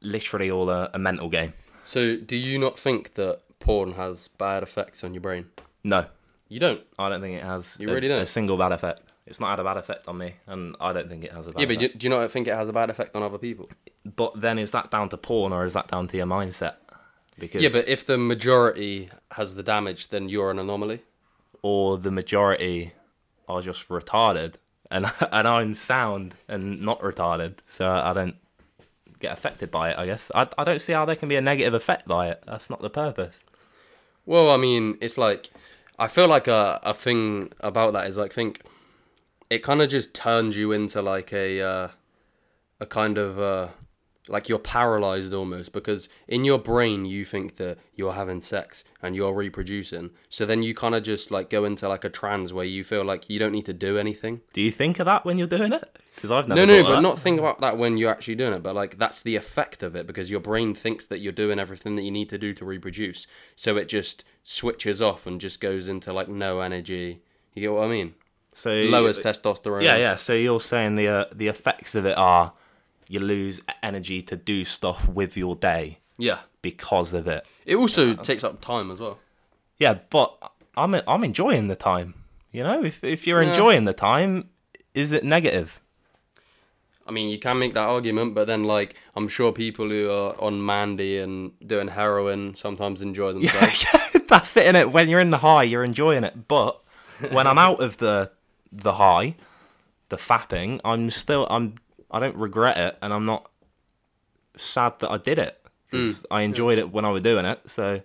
[0.00, 1.52] literally all a, a mental game.
[1.84, 5.46] So do you not think that porn has bad effects on your brain?
[5.84, 6.06] No,
[6.48, 6.80] You don't.
[6.98, 7.76] I don't think it has.
[7.80, 8.22] You a, really don't?
[8.22, 9.02] a single bad effect.
[9.26, 11.52] It's not had a bad effect on me, and I don't think it has a
[11.52, 11.60] bad.
[11.60, 11.92] Yeah, but effect.
[11.94, 13.68] do, do you not think it has a bad effect on other people?
[14.04, 16.74] But then is that down to porn or is that down to your mindset?
[17.38, 21.00] Because Yeah, but if the majority has the damage, then you're an anomaly.
[21.62, 22.92] or the majority
[23.48, 24.54] are just retarded,
[24.90, 28.36] and and I'm sound and not retarded, so I don't
[29.18, 29.98] get affected by it.
[29.98, 32.42] I guess I I don't see how there can be a negative effect by it.
[32.46, 33.46] That's not the purpose.
[34.26, 35.50] Well, I mean, it's like
[35.98, 38.62] I feel like a a thing about that is like think
[39.50, 41.88] it kind of just turns you into like a uh,
[42.80, 43.68] a kind of uh,
[44.28, 49.16] like you're paralyzed almost because in your brain you think that you're having sex and
[49.16, 50.10] you're reproducing.
[50.28, 53.04] So then you kind of just like go into like a trance where you feel
[53.04, 54.40] like you don't need to do anything.
[54.52, 55.98] Do you think of that when you're doing it?
[56.14, 56.64] Because I've never.
[56.64, 57.00] No, no, but that.
[57.00, 58.62] not think about that when you're actually doing it.
[58.62, 61.96] But like that's the effect of it because your brain thinks that you're doing everything
[61.96, 63.26] that you need to do to reproduce.
[63.56, 67.22] So it just switches off and just goes into like no energy.
[67.54, 68.14] You get what I mean?
[68.54, 69.82] So Lowers testosterone.
[69.82, 70.16] Yeah, yeah.
[70.16, 72.52] So you're saying the uh, the effects of it are
[73.12, 76.38] you lose energy to do stuff with your day yeah.
[76.62, 77.46] because of it.
[77.66, 79.18] It also takes up time as well.
[79.76, 80.34] Yeah, but
[80.76, 82.14] I'm I'm enjoying the time.
[82.52, 83.50] You know, if if you're Yeah.
[83.50, 84.48] enjoying the time,
[84.94, 85.80] is it negative?
[87.06, 90.34] I mean, you can make that argument, but then like I'm sure people who are
[90.40, 93.84] on Mandy and doing heroin sometimes enjoy themselves.
[93.92, 94.66] yeah, that's it.
[94.66, 96.48] In it, when you're in the high, you're enjoying it.
[96.48, 96.80] But
[97.30, 98.30] when I'm out of the
[98.72, 99.34] the high,
[100.08, 101.74] the fapping, I'm still I'm
[102.12, 103.50] I don't regret it, and I'm not
[104.56, 105.58] sad that I did it
[105.90, 107.60] because I enjoyed it when I was doing it.
[107.66, 108.00] So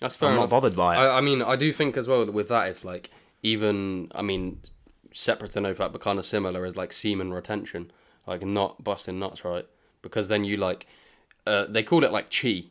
[0.00, 0.98] That's fair I'm not bothered by it.
[0.98, 3.10] I, I mean, I do think as well that with that, it's like
[3.42, 4.60] even I mean,
[5.12, 7.90] separate to NoFap, but kind of similar is like semen retention,
[8.26, 9.66] like not busting nuts, right?
[10.02, 10.86] Because then you like,
[11.46, 12.64] uh, they call it like chi.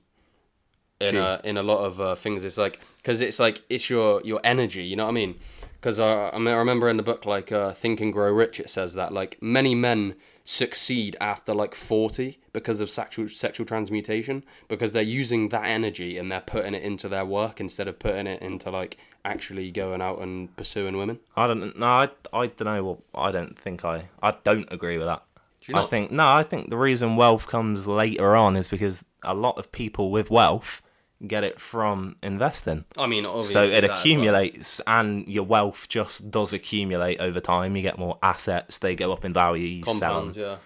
[1.00, 2.44] in a, in a lot of uh, things.
[2.44, 4.84] It's like because it's like it's your your energy.
[4.84, 5.36] You know what I mean?
[5.80, 8.60] Because uh, I, mean, I remember in the book like uh, Think and Grow Rich,
[8.60, 14.44] it says that like many men succeed after like forty because of sexual sexual transmutation
[14.68, 18.28] because they're using that energy and they're putting it into their work instead of putting
[18.28, 21.20] it into like actually going out and pursuing women.
[21.36, 22.84] I don't no, I, I don't know.
[22.84, 25.24] Well, I don't think I I don't agree with that.
[25.64, 29.34] you I think no, I think the reason wealth comes later on is because a
[29.34, 30.82] lot of people with wealth
[31.26, 32.86] get it from investing.
[32.98, 34.00] I mean, So it as well.
[34.00, 37.76] accumulates, and your wealth just does accumulate over time.
[37.76, 39.68] You get more assets; they go up in value.
[39.68, 40.58] You sell 'em, Compounds, yeah.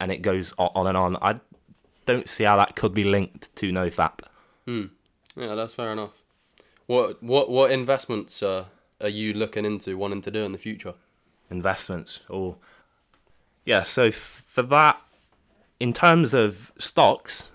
[0.00, 1.16] and it goes on and on.
[1.22, 1.40] I
[2.06, 4.20] don't see how that could be linked to no fap.
[4.66, 6.22] Yeah, that's fair enough.
[6.86, 8.64] What what what investments uh,
[9.00, 10.94] are you looking into wanting to do in the future?
[11.50, 12.56] investments or
[13.64, 15.00] yeah so f- for that
[15.80, 17.52] in terms of stocks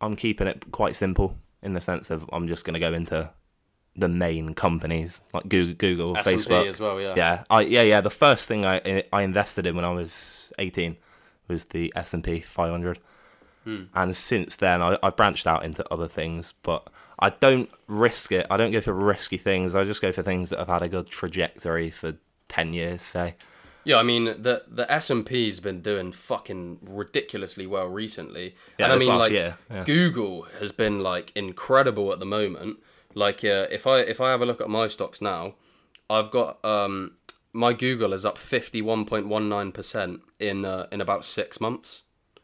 [0.00, 3.30] i'm keeping it quite simple in the sense of i'm just going to go into
[3.96, 6.66] the main companies like google, google S&P facebook.
[6.66, 7.14] as well, yeah.
[7.16, 10.96] yeah I, yeah yeah the first thing i i invested in when i was 18
[11.48, 12.98] was the s&p 500
[13.64, 13.82] Hmm.
[13.94, 18.46] and since then I, I branched out into other things but i don't risk it.
[18.48, 19.74] I don't go for risky things.
[19.74, 22.14] I just go for things that have had a good trajectory for
[22.48, 23.34] 10 years say
[23.84, 28.86] Yeah, I mean the the S and P's been doing fucking ridiculously well recently, Yeah,
[28.86, 29.84] and I mean like year, yeah.
[29.84, 32.78] Google has been like incredible at the moment.
[33.14, 35.54] Like uh, if I if I have a look at my stocks now,
[36.08, 37.12] I've got um
[37.52, 41.60] my Google is up fifty one point one nine percent in uh, in about six
[41.60, 42.02] months.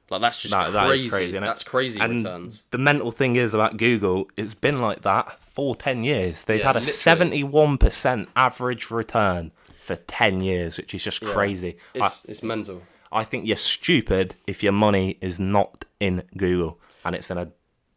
[0.08, 0.78] Like that's just That- crazy.
[0.78, 1.38] that is crazy.
[1.40, 2.64] That's crazy and returns.
[2.70, 6.44] the mental thing is about Google, it's been like that for 10 years.
[6.44, 9.50] They've Yeah, had a 71% average return
[9.86, 11.76] for 10 years, which is just crazy.
[11.94, 12.82] I, It's it's mental.
[13.12, 17.48] I think you're stupid if your money is not in Google and it's in a.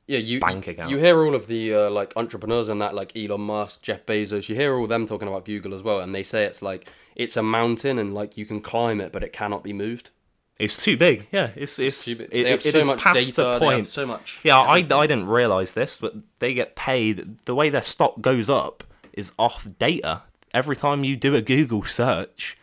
[0.08, 0.90] Yeah, you bank account.
[0.90, 4.50] You hear all of the uh, like entrepreneurs and that, like Elon Musk, Jeff Bezos.
[4.50, 7.38] You hear all them talking about Google as well, and they say it's like it's
[7.38, 10.10] a mountain and like you can climb it, but it cannot be moved.
[10.58, 11.28] It's too big.
[11.32, 12.30] Yeah, it's it's, too big.
[12.32, 13.88] it, it so is past data, the point.
[13.88, 14.78] so much Yeah, I.
[14.78, 17.46] I didn't realize this, but they get paid.
[17.46, 20.24] The way their stock goes up is off data.
[20.54, 22.58] Every time you do a Google search,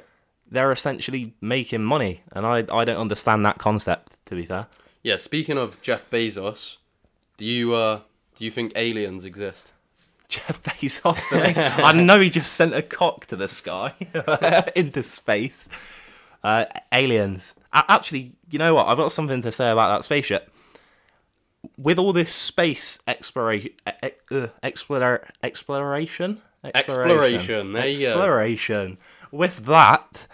[0.51, 4.13] they're essentially making money, and I I don't understand that concept.
[4.27, 4.67] To be fair,
[5.03, 5.17] Yeah.
[5.19, 6.77] Speaking of Jeff Bezos,
[7.37, 8.01] do you uh
[8.37, 9.73] do you think aliens exist?
[10.29, 11.33] Jeff Bezos.
[11.33, 13.95] I, I know he just sent a cock to the sky
[14.77, 15.69] into space.
[16.43, 17.55] Uh, aliens.
[17.73, 18.89] A- Actually, you know what?
[18.89, 20.51] I've got something to say about that spaceship.
[21.79, 28.13] With all this space exploration, uh, explore, exploration, Exploration, there you go.
[28.13, 28.99] exploration.
[29.31, 30.27] With that,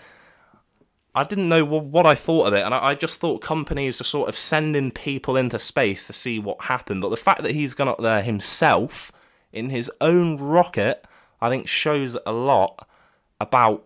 [1.15, 4.01] I didn't know wh- what I thought of it, and I, I just thought companies
[4.01, 7.03] are sort of sending people into space to see what happened.
[7.03, 9.13] But the fact that he's gone up there himself
[9.53, 11.05] in his own rocket,
[11.41, 12.89] I think shows a lot
[13.41, 13.85] about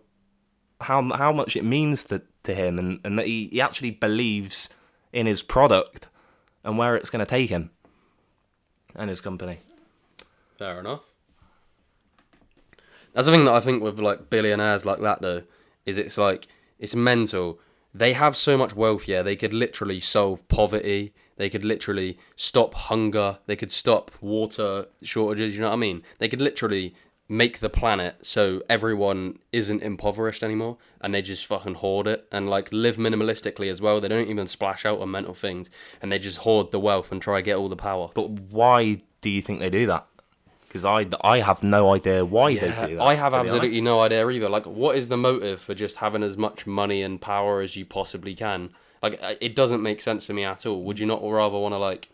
[0.81, 4.69] how how much it means to, to him, and, and that he, he actually believes
[5.11, 6.09] in his product
[6.63, 7.71] and where it's going to take him
[8.95, 9.59] and his company.
[10.57, 11.01] Fair enough.
[13.17, 15.41] That's the thing that I think with like billionaires like that though,
[15.87, 16.45] is it's like
[16.77, 17.59] it's mental.
[17.91, 19.23] They have so much wealth, yeah.
[19.23, 21.15] They could literally solve poverty.
[21.35, 23.39] They could literally stop hunger.
[23.47, 25.55] They could stop water shortages.
[25.55, 26.03] You know what I mean?
[26.19, 26.93] They could literally
[27.27, 32.47] make the planet so everyone isn't impoverished anymore, and they just fucking hoard it and
[32.47, 33.99] like live minimalistically as well.
[33.99, 35.71] They don't even splash out on mental things,
[36.03, 38.09] and they just hoard the wealth and try to get all the power.
[38.13, 40.05] But why do you think they do that?
[40.83, 43.01] Because I, I have no idea why they do that.
[43.01, 43.83] I have absolutely honest.
[43.85, 44.49] no idea either.
[44.49, 47.85] Like, what is the motive for just having as much money and power as you
[47.85, 48.69] possibly can?
[49.01, 50.83] Like, uh, it doesn't make sense to me at all.
[50.83, 52.09] Would you not rather want to like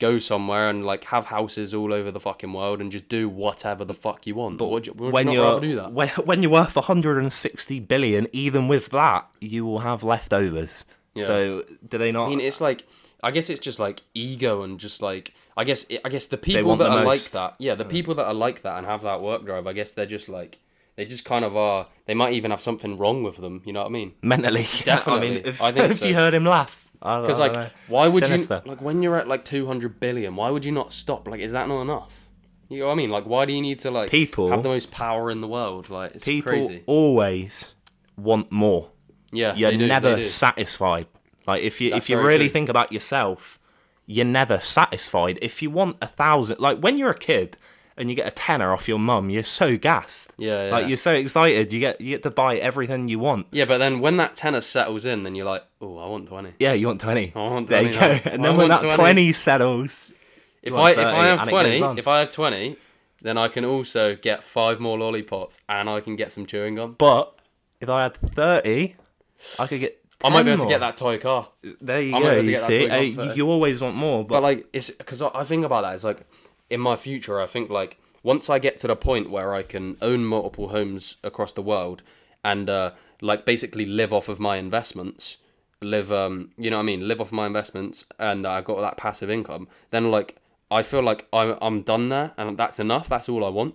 [0.00, 3.84] go somewhere and like have houses all over the fucking world and just do whatever
[3.84, 4.58] the fuck you want?
[4.58, 5.92] But would you, would when you rather do that?
[5.92, 10.84] When, when you're worth 160 billion, even with that, you will have leftovers.
[11.14, 11.26] Yeah.
[11.26, 12.26] So do they not?
[12.26, 12.86] I mean, it's like
[13.24, 16.76] I guess it's just like ego and just like I guess I guess the people
[16.76, 19.20] that the are like that, yeah, the people that are like that and have that
[19.22, 20.58] work drive, I guess they're just like
[20.96, 21.88] they just kind of are.
[22.06, 23.62] They might even have something wrong with them.
[23.64, 24.12] You know what I mean?
[24.22, 24.66] mentally.
[24.84, 25.28] Definitely.
[25.28, 26.06] I mean, if, I think if so.
[26.06, 28.62] you heard him laugh, Because because like, why would Sinister.
[28.64, 30.36] you like when you're at like 200 billion?
[30.36, 31.26] Why would you not stop?
[31.26, 32.28] Like, is that not enough?
[32.68, 33.10] You know what I mean?
[33.10, 35.90] Like, why do you need to like People- have the most power in the world?
[35.90, 36.82] Like, it's people crazy.
[36.86, 37.74] always
[38.16, 38.90] want more.
[39.32, 40.28] Yeah, You're they do, never they do.
[40.28, 41.06] satisfied.
[41.46, 42.48] Like if you That's if you really true.
[42.50, 43.58] think about yourself,
[44.06, 45.38] you're never satisfied.
[45.42, 47.56] If you want a thousand, like when you're a kid
[47.96, 50.32] and you get a tenner off your mum, you're so gassed.
[50.36, 51.72] Yeah, Like you're so excited.
[51.72, 53.46] You get you get to buy everything you want.
[53.52, 56.54] Yeah, but then when that tenner settles in, then you're like, oh, I want 20.
[56.58, 57.32] Yeah, you want twenty.
[57.34, 57.88] I want twenty.
[57.92, 58.30] there you 20 go.
[58.30, 58.94] And I then when that 20.
[58.96, 60.12] twenty settles,
[60.62, 62.76] if I if I have and it goes twenty, if I have twenty,
[63.22, 66.96] then I can also get five more lollipops and I can get some chewing gum.
[66.98, 67.38] But
[67.80, 68.96] if I had thirty,
[69.58, 70.03] I could get.
[70.24, 71.48] I might be 10 able to get that toy car.
[71.80, 72.42] There you I might go.
[72.42, 75.22] be able to You see, Uh, you, always want more, but, But like, it's because
[75.22, 75.94] I, I think about that.
[75.94, 76.26] It's like
[76.70, 79.96] in my future, I think like once I get to the point where I can
[80.00, 82.02] own multiple homes across the world
[82.42, 85.36] and uh, like basically live off of my investments,
[85.80, 88.96] live um, you know what I mean, live off my investments, and I've got that
[88.96, 89.68] passive income.
[89.90, 90.36] Then like
[90.70, 93.08] I feel like I'm I'm done there, and that's enough.
[93.08, 93.74] That's all I want.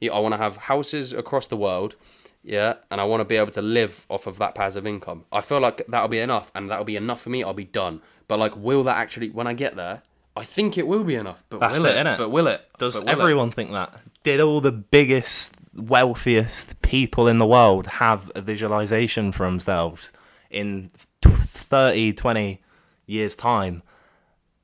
[0.00, 1.96] Yeah, I want to have houses across the world.
[2.42, 5.24] Yeah, and I want to be able to live off of that passive income.
[5.32, 7.42] I feel like that'll be enough, and that'll be enough for me.
[7.42, 8.00] I'll be done.
[8.26, 9.30] But like, will that actually?
[9.30, 10.02] When I get there,
[10.36, 11.42] I think it will be enough.
[11.50, 12.06] But That's will it, it?
[12.06, 12.16] innit?
[12.18, 12.62] But will it?
[12.78, 13.10] does will it?
[13.10, 13.92] everyone think that?
[14.22, 20.12] Did all the biggest, wealthiest people in the world have a visualization for themselves
[20.50, 22.62] in t- 30, 20
[23.06, 23.82] years' time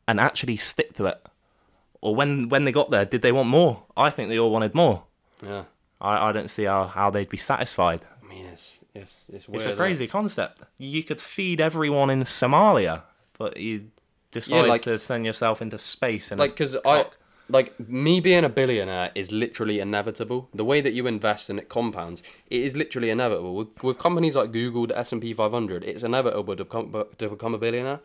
[0.06, 1.20] and actually stick to it?
[2.00, 3.82] Or when, when they got there, did they want more?
[3.96, 5.04] I think they all wanted more.
[5.42, 5.64] Yeah,
[6.04, 8.02] I, I don't see how, how they'd be satisfied.
[8.22, 9.62] I mean, it's it's it's weird.
[9.62, 10.62] It's a crazy concept.
[10.78, 13.02] You could feed everyone in Somalia,
[13.38, 13.90] but you
[14.30, 17.06] decide like- to send yourself into space and like because I
[17.48, 20.48] like me being a billionaire is literally inevitable.
[20.54, 23.54] The way that you invest and it compounds, it is literally inevitable.
[23.54, 27.28] With, with companies like Google, the S and P 500, it's inevitable to become to
[27.28, 28.00] become a billionaire.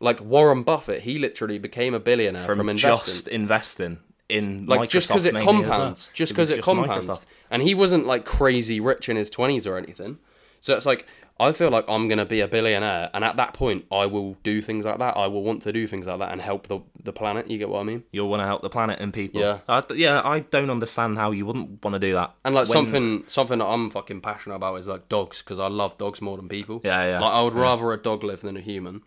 [0.00, 3.12] Like Warren Buffett, he literally became a billionaire from, from, investing.
[3.12, 3.98] just investing
[4.28, 5.62] in like just because it mainly as well.
[5.70, 7.20] compounds, just because it just compounds, Microsoft.
[7.50, 10.18] and he wasn't like crazy rich in his twenties or anything.
[10.60, 11.06] So it's like
[11.40, 14.60] I feel like I'm gonna be a billionaire, and at that point, I will do
[14.60, 15.16] things like that.
[15.16, 17.48] I will want to do things like that and help the the planet.
[17.48, 18.02] You get what I mean?
[18.10, 19.40] You'll want to help the planet and people.
[19.40, 19.58] Yeah.
[19.68, 20.20] I, yeah.
[20.24, 22.34] I don't understand how you wouldn't want to do that.
[22.44, 25.68] And like When- something something that I'm fucking passionate about is like dogs because I
[25.68, 26.80] love dogs more than people.
[26.82, 29.02] Yeah, yeah, Like I would rather a dog live than a human.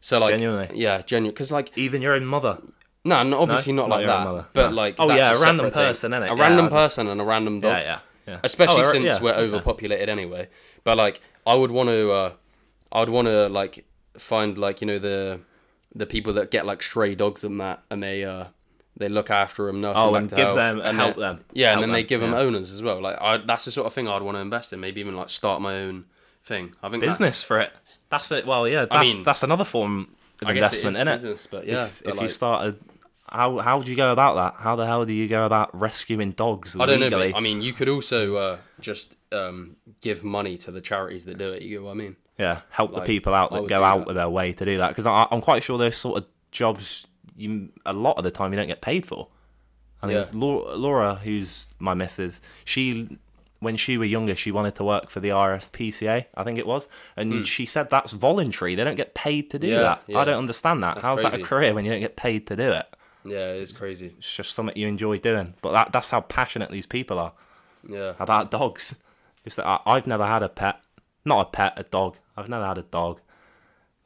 [0.00, 0.68] So like Genuinely?
[0.78, 1.34] yeah, genuine.
[1.34, 2.62] Because like even your own mother.
[3.08, 3.82] No, no obviously No?
[3.82, 4.46] not Not like own that.
[4.52, 4.74] But No.
[4.76, 5.72] like Oh, that's yeah, a random thing.
[5.72, 6.32] person, innit?
[6.32, 7.72] A Yeah, random person and a random dog.
[7.82, 7.98] Yeah, yeah,
[8.34, 8.40] yeah.
[8.44, 10.48] especially Oh, since yeah, we're overpopulated anyway.
[10.84, 12.32] But like, I would want to, uh,
[12.92, 13.84] I would want to like
[14.18, 15.40] find like you know the
[15.94, 18.44] the people that get like stray dogs and that, and they uh
[18.96, 21.44] they look after them, nurse Oh, them and give health, them- and help them.
[21.52, 23.00] Yeah, Help and then they them, give them owners as well.
[23.00, 24.80] Like, I, that's the sort of thing I'd want to invest in.
[24.80, 26.06] Maybe even like start my own
[26.44, 26.74] thing.
[26.82, 27.70] I think Business for it.
[28.10, 28.44] That's it.
[28.44, 28.86] Well, yeah.
[28.86, 30.08] That's mean, that's another form
[30.42, 31.12] of I investment, is isn't it?
[31.14, 32.80] business, but yeah, If, but if you like- started,
[33.30, 34.60] how how would you go about that?
[34.60, 37.06] How the hell do you go about rescuing dogs I don't know.
[37.06, 37.32] legally?
[37.32, 41.38] But, I mean, you could also uh, just um, give money to the charities that
[41.38, 41.62] do it.
[41.62, 42.16] You get what I mean?
[42.38, 44.10] Yeah, help Like, the people out that go out that.
[44.10, 47.70] of their way to do that because I'm quite sure those sort of jobs you
[47.86, 49.28] a lot of the time you don't get paid for.
[50.02, 50.26] I mean, Yeah.
[50.32, 53.18] Laura, Laura, who's my missus, she
[53.60, 56.88] when she were younger, she wanted to work for the RSPCA, I think it was,
[57.16, 58.76] and she said that's voluntary.
[58.76, 59.66] They don't get paid to do.
[59.66, 60.02] Yeah, that.
[60.06, 60.18] yeah.
[60.18, 60.94] I don't understand that.
[60.94, 62.86] That's How's that a career when you don't get paid to do it?
[63.30, 64.14] Yeah, it's crazy.
[64.18, 65.54] It's just something you enjoy doing.
[65.62, 67.32] But that that's how passionate these people are
[67.88, 68.14] Yeah.
[68.18, 68.94] about dogs.
[69.44, 70.80] It's that I, I've never had a pet,
[71.24, 72.16] not a pet, a dog.
[72.36, 73.20] I've never had a dog.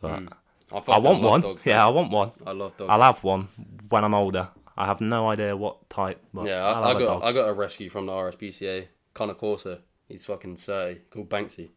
[0.01, 0.29] But hmm.
[0.73, 1.41] I, I want one.
[1.41, 1.85] Dogs, yeah.
[1.85, 2.33] I want one.
[2.47, 2.89] I love dogs.
[2.91, 3.49] I'll have one
[3.89, 4.49] when I'm older.
[4.77, 6.21] I have no idea what type.
[6.33, 7.23] But Yeah, I, I got.
[7.23, 9.79] I got a rescue from the RSPCA, Cane Corso.
[10.09, 11.71] He's fucking say called Banksy.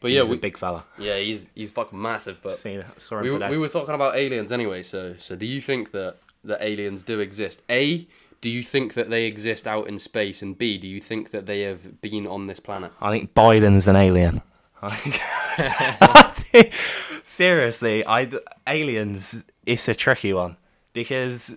[0.00, 0.84] But yeah, He's we, a big fella.
[0.98, 2.40] yeah, he's he's fucking massive.
[2.42, 2.82] But Seen
[3.22, 4.82] we, we were talking about aliens anyway.
[4.82, 7.62] So so do you think that that aliens do exist?
[7.70, 8.06] A,
[8.40, 10.42] do you think that they exist out in space?
[10.42, 12.92] And B, do you think that they have been on this planet?
[13.00, 14.42] I think Biden's an alien.
[17.22, 18.30] Seriously, I
[18.66, 19.44] aliens.
[19.66, 20.56] It's a tricky one
[20.94, 21.54] because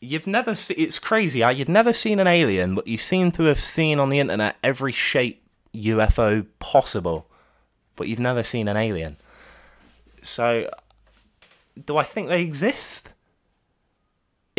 [0.00, 0.54] you've never.
[0.54, 1.40] Se- it's crazy.
[1.40, 4.92] You've never seen an alien, but you seem to have seen on the internet every
[4.92, 5.42] shape
[5.74, 7.26] UFO possible,
[7.96, 9.18] but you've never seen an alien.
[10.22, 10.70] So,
[11.84, 13.10] do I think they exist?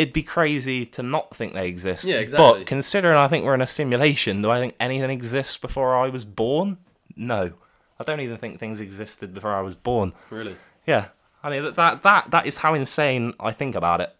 [0.02, 2.06] It'd be crazy to not think they exist.
[2.06, 2.60] Yeah, exactly.
[2.60, 6.10] But considering I think we're in a simulation, do I think anything exists before I
[6.10, 6.78] was born?
[7.16, 7.54] No.
[8.00, 10.14] I don't even think things existed before I was born.
[10.32, 10.56] Really?
[10.88, 11.10] Yeah.
[11.44, 14.12] I mean that that that, is how insane I think about it.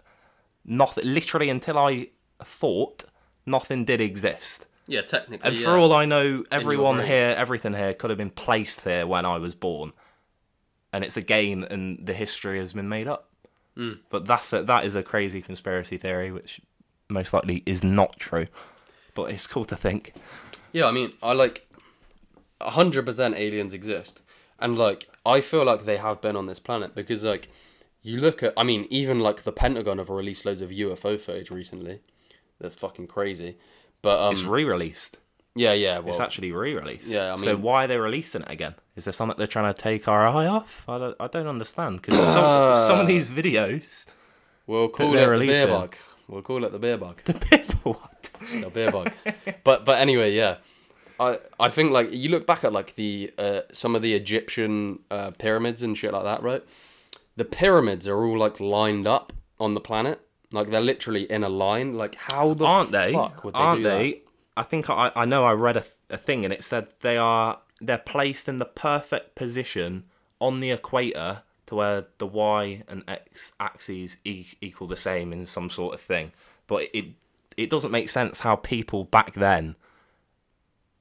[0.64, 2.10] Nothing literally until I
[2.44, 3.04] thought
[3.48, 4.68] nothing did exist.
[4.86, 5.48] Yeah, technically.
[5.48, 5.66] And yeah.
[5.66, 9.38] for all I know, everyone here, everything here could have been placed here when I
[9.38, 9.94] was born.
[10.94, 13.31] And it's a game and the history has been made up.
[13.76, 13.94] Hmm.
[14.10, 16.62] But that's a, that is a crazy conspiracy theory which
[17.10, 18.48] most likely is not true.
[19.14, 20.14] But it's cool to think.
[20.72, 21.68] Yeah, I mean, I like
[22.62, 24.22] hundred percent aliens exist,
[24.60, 27.50] and like I feel like they have been on this planet because like
[28.02, 31.52] you look at, I mean, even like the Pentagon have released loads of UFO footage
[31.52, 32.02] recently.
[32.60, 33.58] That's fucking crazy.
[34.02, 35.18] But um, It's re-released.
[35.56, 37.08] Yeah, yeah, well, It's actually re-released.
[37.08, 38.76] Yeah, I so mean- why are they releasing it again?
[38.96, 40.84] Is there something they're trying to take our eye off?
[40.88, 44.06] I don't, I don't understand because some, some of these videos
[44.68, 45.96] We'll call it the beer bug.
[46.28, 47.22] We'll call it the beer bug.
[47.26, 48.30] The beer what?
[48.62, 49.12] the beer bug.
[49.64, 50.58] But but anyway, yeah.
[51.20, 55.00] I I think like you look back at like the uh, some of the Egyptian
[55.12, 56.64] uh, pyramids and shit like that, right?
[57.36, 60.22] The pyramids are all like lined up on the planet.
[60.54, 61.96] Like they're literally in a line.
[61.96, 63.12] Like how the Aren't they?
[63.14, 64.22] fuck would they Aren't do they?
[64.58, 67.60] I think I, I know I read a, a thing and it said they are
[67.80, 70.04] they're placed in the perfect position
[70.40, 75.46] on the equator to where the y and x axes e- equal the same in
[75.46, 76.32] some sort of thing.
[76.68, 77.06] But it
[77.58, 79.76] it doesn't make sense how people back then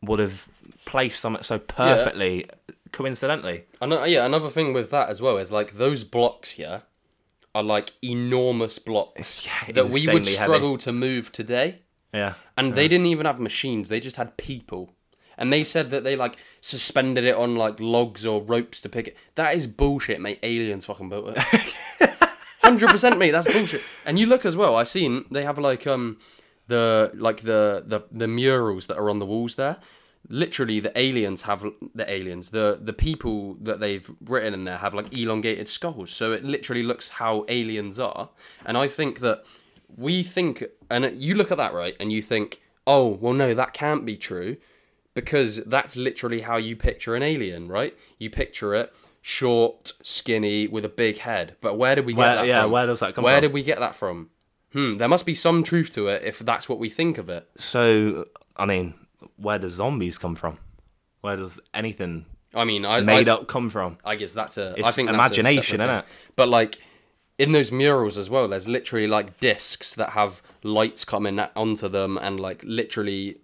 [0.03, 0.49] would have
[0.85, 2.47] placed something so perfectly
[2.93, 3.65] coincidentally.
[3.73, 3.83] that?
[3.83, 6.83] Ano- yeah, another thing with that as well is like those blocks here
[7.55, 10.43] are like enormous blocks Yeah, that we would insanely heavy.
[10.45, 11.81] struggle to move today.
[12.13, 12.35] Yeah.
[12.57, 14.91] And they didn't even have machines, they just had people.
[15.39, 19.09] And they said that they like suspended it on like logs or ropes to pick
[19.09, 19.17] it.
[19.37, 20.39] That is bullshit, mate.
[20.43, 21.75] Aliens fucking built it.
[22.63, 23.31] Hundred percent, mate.
[23.31, 23.81] That's bullshit.
[24.05, 24.77] And you look as well.
[24.77, 26.19] I seen they have like um
[26.67, 29.79] the like the the the murals that are on the walls there.
[30.29, 32.51] Literally, the aliens have the aliens.
[32.51, 36.11] The the people that they've written in there have like elongated skulls.
[36.11, 38.29] So it literally looks how aliens are.
[38.67, 39.45] And I think that
[39.97, 43.73] we think, and you look at that right, and you think, oh well, no, that
[43.73, 44.57] can't be true
[45.15, 47.97] because that's literally how you picture an alien, right?
[48.19, 51.57] You picture it short, skinny, with a big head.
[51.61, 52.71] But where did we get Where- that yeah, from?
[52.71, 53.43] where does that come Where from?
[53.43, 54.31] did we get that from?
[54.73, 57.49] Hmm, there must be some truth to it if that's what we think of it.
[57.59, 58.27] So
[58.57, 58.95] I mean,
[59.37, 60.59] where do zombies come from?
[61.23, 62.25] Where does anything
[62.55, 63.99] I mean, I made I, up come from?
[64.05, 64.71] I guess that's a.
[64.77, 66.01] I It's think that's a imagination, innit?
[66.03, 66.11] thing.
[66.37, 66.79] But like
[67.41, 72.19] in those murals as well, there's literally like discs that have lights coming onto them,
[72.19, 73.39] and like literally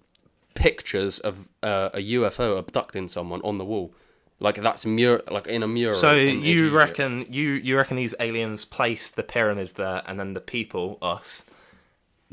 [0.52, 3.94] pictures of uh, a UFO abducting someone on the wall.
[4.38, 5.94] Like that's mur like in a mural.
[5.94, 10.42] So you reckon you you reckon these aliens placed the pyramids there, and then the
[10.42, 11.46] people, us,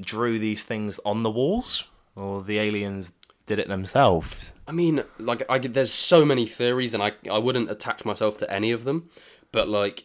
[0.02, 1.86] drew these things on the walls,
[2.18, 3.14] or the aliens
[3.46, 4.54] did it themselves?
[4.68, 8.52] I mean, like, I there's so many theories, and I I wouldn't attach myself to
[8.52, 9.10] any of them,
[9.54, 10.04] but like,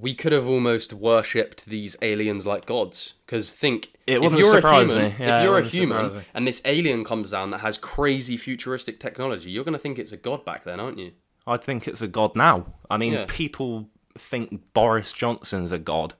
[0.00, 3.14] we could have almost worshipped these aliens like gods.
[3.26, 5.12] Because think, It if you're a human.
[5.18, 9.50] Yeah, if you're a human, and this alien comes down that has crazy futuristic technology,
[9.50, 11.12] you're gonna think it's a god back then, aren't you?
[11.46, 12.66] I think it's a god now.
[12.90, 13.24] I mean, Yeah.
[13.28, 16.14] people think Boris Johnson's a god.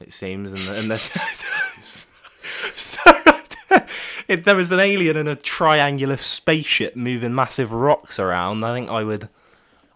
[0.00, 0.98] It seems, and the, and the
[2.74, 3.00] so
[4.28, 8.90] if there was an alien in a triangular spaceship moving massive rocks around, I think
[8.90, 9.28] I would.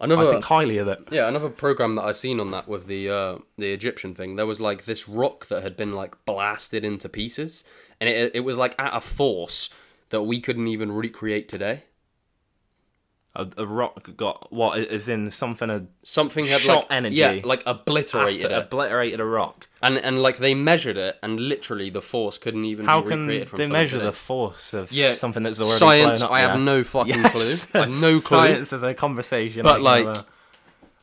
[0.01, 1.01] Another, I think highly of it.
[1.11, 4.37] Yeah, another program that I seen on that with the uh, the Egyptian thing.
[4.37, 7.65] There was like this rock that had been like blasted into pieces,
[8.01, 9.71] and it it was like at a force
[10.11, 11.85] that we couldn't even recreate today.
[13.39, 17.15] A, a rock got what is in something a Something had Shot like energy.
[17.17, 19.69] yeah, like obliterated after- it, obliterated a rock.
[19.81, 23.21] and and like they measured it, and literally the force couldn't even How be can
[23.21, 26.21] recreated from they measure the force of Yeah, something that's already science?
[26.21, 26.59] blown up I have there?
[26.59, 27.65] no fucking Yes.
[27.67, 27.81] clue.
[27.81, 28.21] I have no clue.
[28.21, 30.17] Science is a conversation, But, like, have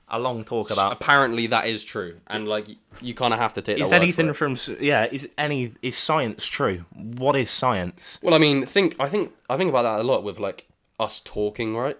[0.09, 0.91] a, a long talk about.
[0.91, 2.67] Apparently, that is true, and like
[2.99, 3.79] you kind of have to take.
[3.79, 5.05] Is their word for anything from yeah?
[5.09, 6.83] Is any is science true?
[6.93, 8.19] What is science?
[8.21, 10.67] Well, I mean, think I think I think about that a lot with like
[10.99, 11.97] us talking, right?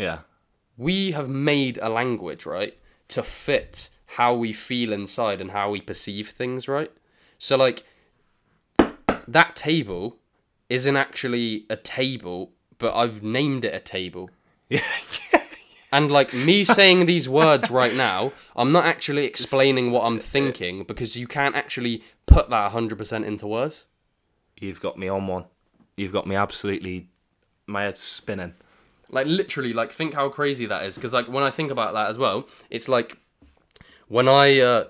[0.00, 0.20] Yeah,
[0.78, 2.74] we have made a language, right,
[3.08, 6.90] to fit how we feel inside and how we perceive things, right?
[7.36, 7.84] So, like,
[9.28, 10.16] that table
[10.70, 14.30] isn't actually a table, but I've named it a table.
[14.70, 14.80] yeah.
[15.92, 20.84] And, like, me saying these words right now, I'm not actually explaining what I'm thinking
[20.84, 23.86] because you can't actually put that 100% into words.
[24.60, 25.46] You've got me on one.
[25.96, 27.08] You've got me absolutely.
[27.66, 28.54] My head's spinning.
[29.10, 30.94] Like literally, like think how crazy that is.
[30.96, 33.18] Because like when I think about that as well, it's like
[34.08, 34.84] when I uh,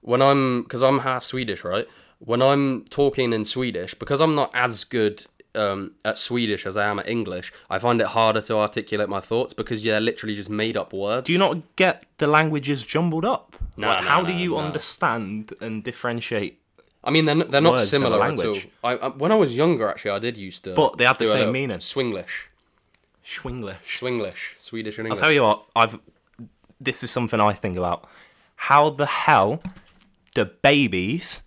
[0.00, 1.86] when I'm because I'm half Swedish, right?
[2.18, 6.86] When I'm talking in Swedish, because I'm not as good um, at Swedish as I
[6.86, 10.34] am at English, I find it harder to articulate my thoughts because you're yeah, literally
[10.34, 11.26] just made up words.
[11.26, 13.56] Do you not get the languages jumbled up?
[13.76, 14.58] No, Like, no, how no, do you no.
[14.58, 16.60] understand and differentiate?
[17.04, 18.56] I mean, they're, they're not similar at all.
[18.84, 20.74] I, I, when I was younger, actually, I did used to.
[20.74, 21.78] But they had the same meaning.
[21.78, 22.46] Swinglish,
[23.24, 24.00] Schwinglish.
[24.00, 25.18] Swinglish, Swedish and English.
[25.18, 25.64] I'll tell you what.
[25.76, 25.98] I've.
[26.80, 28.08] This is something I think about.
[28.56, 29.62] How the hell
[30.34, 31.42] do babies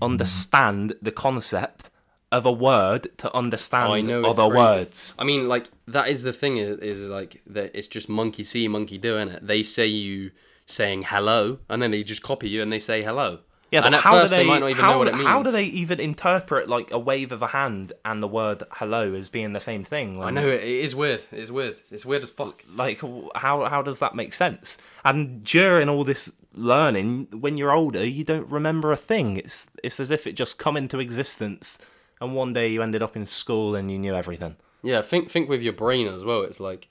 [0.00, 1.90] understand the concept
[2.32, 5.14] of a word to understand Oh, I know, other words?
[5.18, 8.68] I mean, like that is the thing is, is like that it's just monkey see,
[8.68, 9.46] monkey do, is it?
[9.46, 10.32] They say you
[10.66, 13.40] saying hello, and then they just copy you and they say hello.
[13.70, 15.08] Yeah, but and at how first do they, they might not even how, know what
[15.08, 15.26] it means.
[15.26, 19.14] How do they even interpret like a wave of a hand and the word hello
[19.14, 20.22] as being the same thing?
[20.22, 21.24] I know it, it is weird.
[21.32, 21.80] It's weird.
[21.90, 22.64] It's weird as fuck.
[22.72, 23.00] Like,
[23.34, 24.78] how how does that make sense?
[25.04, 29.36] And during all this learning when you're older, you don't remember a thing.
[29.38, 31.78] It's it's as if it just come into existence,
[32.20, 34.56] and one day you ended up in school and you knew everything.
[34.84, 36.42] Yeah, think think with your brain as well.
[36.42, 36.88] It's like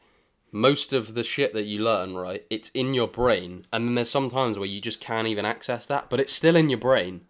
[0.55, 2.45] most of the shit that you learn, right?
[2.49, 5.85] It's in your brain, and then there's some times where you just can't even access
[5.87, 7.21] that, but it's still in your brain.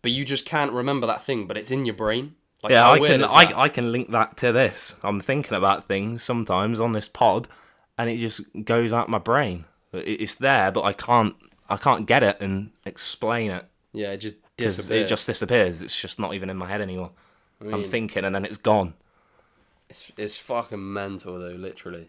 [0.00, 2.36] But you just can't remember that thing, but it's in your brain.
[2.62, 3.24] Like, Yeah, I can?
[3.24, 4.94] I, I can link that to this.
[5.02, 7.48] I'm thinking about things sometimes on this pod,
[7.98, 9.64] and it just goes out my brain.
[9.92, 11.34] It's there, but I can't
[11.68, 15.04] I can't get it and explain it yeah, it just disappears.
[15.04, 15.82] it just disappears.
[15.82, 17.10] It's just not even in my head anymore.
[17.60, 18.94] I I'm mean, thinking, and then it's gone.
[19.88, 22.08] It's it's fucking mental though, literally.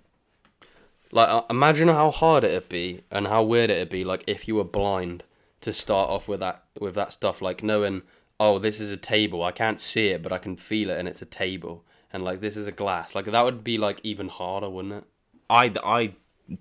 [1.11, 4.55] Like, uh, imagine how hard it'd be and how weird it'd be, like if you
[4.55, 5.23] were blind
[5.61, 8.03] to start off with that with that stuff, like knowing,
[8.39, 9.43] oh, this is a table.
[9.43, 11.83] I can't see it, but I can feel it, and it's a table.
[12.13, 13.13] And like this is a glass.
[13.15, 15.03] Like that would be like even harder, wouldn't it?
[15.49, 16.13] I I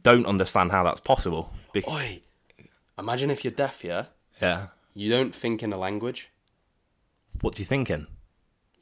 [0.02, 1.52] don't understand how that's possible.
[1.72, 2.20] Bec- Oi,
[2.98, 4.06] imagine if you're deaf, yeah.
[4.40, 4.68] yeah.
[4.94, 6.30] You don't think in a language.
[7.40, 8.06] What do you think in?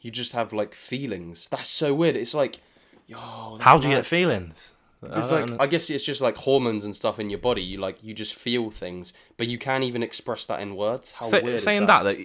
[0.01, 1.49] You just have like feelings.
[1.51, 2.17] That's so weird.
[2.17, 2.61] It's like,
[3.07, 3.59] yo.
[3.61, 4.75] How do you get feelings?
[5.03, 7.63] I It's like I guess it's just like hormones and stuff in your body.
[7.63, 11.13] You like you just feel things, but you can't even express that in words.
[11.13, 12.03] How Say- weird is saying that?
[12.03, 12.19] that?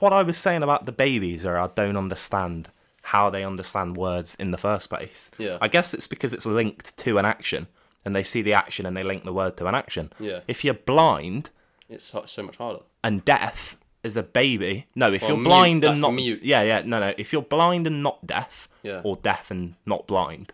[0.00, 2.68] what I was saying about the babies, or I don't understand
[3.02, 5.30] how they understand words in the first place.
[5.38, 5.56] Yeah.
[5.60, 7.66] I guess it's because it's linked to an action,
[8.04, 10.12] and they see the action and they link the word to an action.
[10.18, 10.40] Yeah.
[10.48, 11.50] If you're blind
[11.88, 12.80] It's so so much harder.
[13.04, 15.12] and deaf as a baby, no.
[15.12, 16.42] If Well, you're mute, blind and not mute.
[16.42, 17.14] yeah, yeah, no, no.
[17.16, 19.00] If you're blind and not deaf, Yeah.
[19.04, 20.52] or deaf and not blind,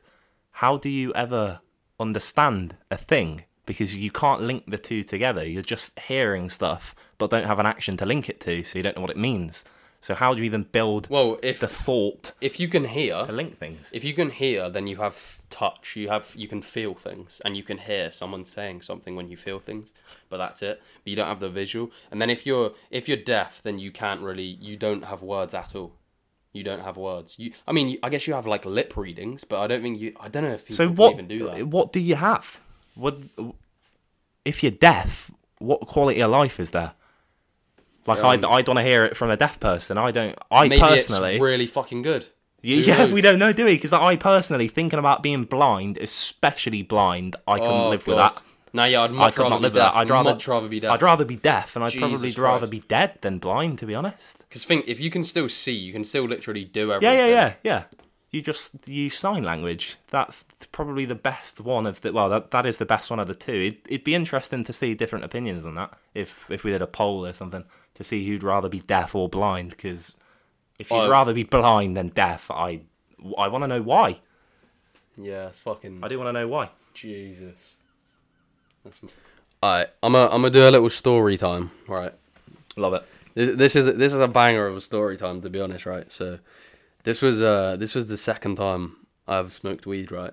[0.57, 1.61] how do you ever
[2.01, 3.45] understand a thing?
[3.67, 5.47] Because you can't link the two together.
[5.47, 8.83] You're just hearing stuff, but don't have an action to link it to, so you
[8.83, 9.67] don't know what it means.
[10.01, 13.33] So how do you even build Well, if the thought if you can hear, to
[13.33, 13.91] link things?
[13.93, 15.95] if you can hear, then you have touch.
[15.95, 19.37] You have you can feel things, and you can hear someone saying something when you
[19.37, 19.93] feel things.
[20.31, 20.81] But that's it.
[21.05, 21.91] But you don't have the visual.
[22.11, 25.53] And then if you're if you're deaf, then you can't really you don't have words
[25.53, 25.93] at all.
[26.57, 27.37] You don't have words.
[27.39, 30.15] You, I mean, I guess you have like lip readings, but I don't think you.
[30.19, 31.13] I don't know if people So what?
[31.13, 31.67] even do that.
[31.69, 32.61] What do you have?
[32.95, 33.19] What
[34.45, 35.31] if you're deaf?
[35.59, 36.93] What quality of life is there?
[38.07, 39.99] Like Um, I'd, I'd want to hear it from a deaf person.
[39.99, 40.39] I don't.
[40.51, 42.29] I personally, it's really fucking good.
[42.63, 43.13] Yeah, Who yeah, knows?
[43.13, 43.75] we don't know, do we?
[43.75, 48.41] Because I personally, thinking about being blind, especially blind, I couldn't Oh, live with that.
[48.77, 49.95] No, yeah, I'd I much could rather not be live that.
[49.97, 50.91] I'd rather, much rather be deaf.
[50.93, 53.95] I'd rather be deaf, and I'd Jesus probably rather be dead than blind, to be
[53.95, 54.41] honest.
[54.49, 57.19] Because think, if you can still see, you can still literally do Yeah, everything.
[57.19, 57.85] yeah, yeah, yeah.
[58.31, 59.97] You just use sign language.
[60.11, 62.13] That's probably the best one of the.
[62.13, 63.53] Well, that, that is the best one of the two.
[63.53, 65.93] It, it'd be interesting to see different opinions on that.
[66.15, 67.65] If if we did a poll or something
[67.95, 69.71] to see who'd rather be deaf or blind.
[69.71, 70.15] Because
[70.79, 72.81] if you'd I- rather be blind than deaf, I
[73.39, 74.21] I want to know why.
[75.17, 76.69] Yeah, it's fucking I do want to know why.
[76.93, 77.76] Jesus.
[79.63, 81.71] Alright, I'm a, I'm gonna do a little story time.
[81.89, 82.13] Right.
[82.77, 83.03] Love it.
[83.35, 85.87] This, this is this is a banger of a story time to be honest.
[85.87, 86.11] Right.
[86.11, 86.39] So,
[87.05, 90.13] this was uh this was the second time I've smoked weed.
[90.13, 90.33] Right.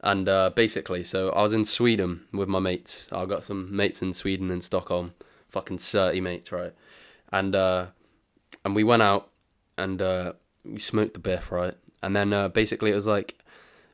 [0.00, 3.08] And uh, basically, so I was in Sweden with my mates.
[3.10, 5.14] I got some mates in Sweden in Stockholm,
[5.48, 6.74] fucking thirty mates, right?
[7.32, 7.86] And uh,
[8.66, 9.30] and we went out
[9.78, 11.72] and uh, we smoked the biff, right?
[12.02, 13.42] And then uh, basically it was like,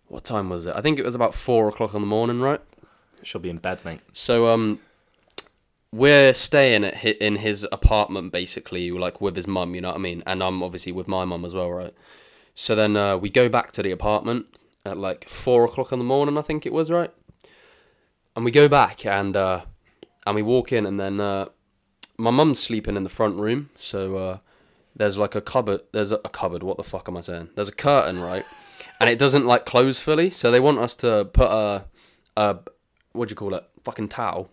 [0.09, 0.75] what time was it?
[0.75, 2.61] I think it was about four o'clock in the morning, right?
[3.23, 4.01] Should be in bed, mate.
[4.13, 4.81] So um,
[5.93, 9.97] we're staying at hi- in his apartment basically, like with his mum, you know what
[9.97, 10.23] I mean?
[10.27, 11.95] And I'm obviously with my mum as well, right?
[12.55, 14.47] So then uh, we go back to the apartment
[14.85, 17.13] at like four o'clock in the morning, I think it was, right?
[18.37, 19.63] And we go back and uh,
[20.27, 21.47] and we walk in, and then uh,
[22.17, 24.39] my mum's sleeping in the front room, so uh,
[24.95, 25.81] there's like a cupboard.
[25.93, 26.63] There's a, a cupboard.
[26.63, 27.51] What the fuck am I saying?
[27.55, 28.45] There's a curtain, right?
[29.01, 31.87] And it doesn't like close fully, so they want us to put a
[32.37, 32.59] a
[33.13, 33.65] what do you call it?
[33.83, 34.51] Fucking towel.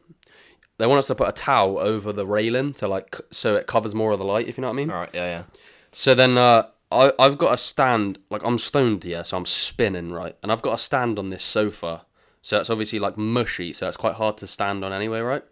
[0.78, 3.68] They want us to put a towel over the railing to like c- so it
[3.68, 4.92] covers more of the light, if you know what I mean.
[4.92, 5.44] All right, yeah, yeah.
[5.92, 10.12] So then uh, I I've got a stand like I'm stoned here, so I'm spinning
[10.12, 12.06] right, and I've got a stand on this sofa,
[12.42, 15.44] so it's obviously like mushy, so it's quite hard to stand on anyway, right?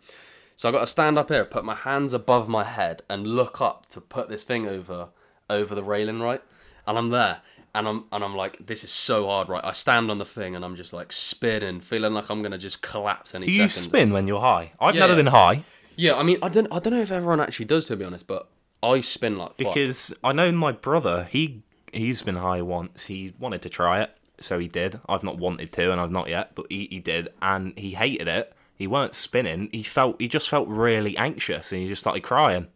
[0.56, 3.60] So I got to stand up here, put my hands above my head, and look
[3.60, 5.10] up to put this thing over
[5.50, 6.42] over the railing, right?
[6.88, 7.42] And I'm there,
[7.76, 9.64] and I'm and I'm like, this is so hard, right?
[9.64, 12.82] I stand on the thing, and I'm just like spinning, feeling like I'm gonna just
[12.82, 13.84] collapse any Do you second.
[13.84, 14.72] spin when you're high?
[14.80, 15.18] I've Yeah, never yeah.
[15.18, 15.64] been high
[15.96, 18.26] Yeah, I mean, I don't I don't know if everyone actually does to be honest,
[18.28, 18.48] but
[18.82, 19.58] I spin like fuck.
[19.58, 21.28] because I know my brother.
[21.30, 21.62] He
[21.94, 23.06] he's been high once.
[23.06, 25.00] He wanted to try it, so he did.
[25.08, 28.28] I've not wanted to, and I've not yet, but he, he did, and he hated
[28.28, 28.54] it.
[28.78, 29.70] He weren't spinning.
[29.72, 32.68] He felt he just felt really anxious, and he just started crying.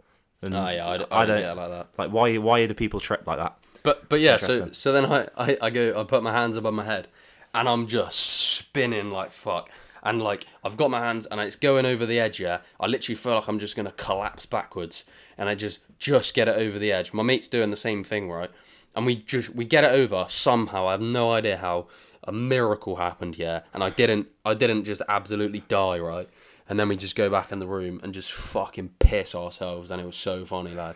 [0.41, 1.88] And Oh yeah, I, I I don't don't- get like that.
[1.97, 3.58] like why why do people trip like that?
[3.90, 6.76] But but yeah, so so then I, I I go I put my hands above
[6.76, 7.08] my head,
[7.56, 9.72] and I'm just spinning like fuck,
[10.04, 12.40] and like I've got my hands and it's going over the edge.
[12.40, 15.06] Yeah, I literally feel like I'm just gonna collapse backwards,
[15.40, 17.14] and I just just get it over the edge.
[17.14, 18.52] My mate's doing the same thing, right?
[18.96, 20.88] And we just we get it over somehow.
[20.88, 21.88] I have no idea how.
[22.26, 24.28] A miracle happened, yeah, and I didn't.
[24.46, 26.30] I didn't just absolutely die, right?
[26.68, 30.00] And then we just go back in the room and just fucking piss ourselves, and
[30.00, 30.96] it was so funny, lad.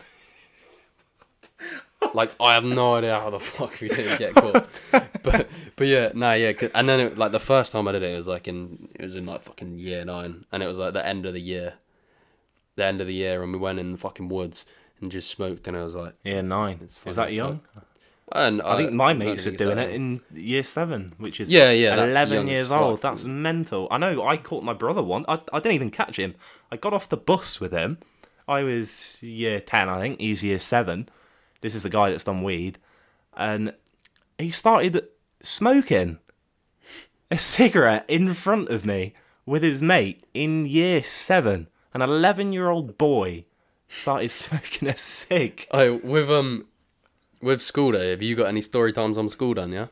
[2.14, 4.80] Like I have no idea how the fuck we didn't get caught,
[5.22, 6.52] but but yeah, nah, yeah.
[6.74, 9.02] And then it, like the first time I did it, it was like in it
[9.02, 11.74] was in like fucking year nine, and it was like the end of the year,
[12.76, 14.64] the end of the year, and we went in the fucking woods
[15.00, 16.78] and just smoked, and I was like, Yeah, nine.
[16.82, 17.60] It's Is that young?
[18.32, 20.20] and I think my mates are doing it in.
[20.32, 23.02] year seven, which is Yeah, yeah, eleven years old.
[23.02, 23.88] That's mental.
[23.90, 24.26] I know.
[24.26, 25.24] I caught my brother one.
[25.28, 26.34] I, I didn't even catch him.
[26.70, 27.98] I got off the bus with him.
[28.46, 30.20] I was year ten, I think.
[30.20, 31.08] He's year seven.
[31.64, 32.78] This is the guy that's done weed,
[33.34, 33.72] and
[34.36, 35.08] he started
[35.42, 36.18] smoking
[37.30, 39.14] a cigarette in front of me
[39.46, 41.68] with his mate in year seven.
[41.94, 43.46] An eleven-year-old boy
[43.88, 45.66] started smoking a cig.
[45.70, 46.66] Oh, with um,
[47.40, 49.72] with school day, have you got any story times on school done?
[49.72, 49.86] Yeah.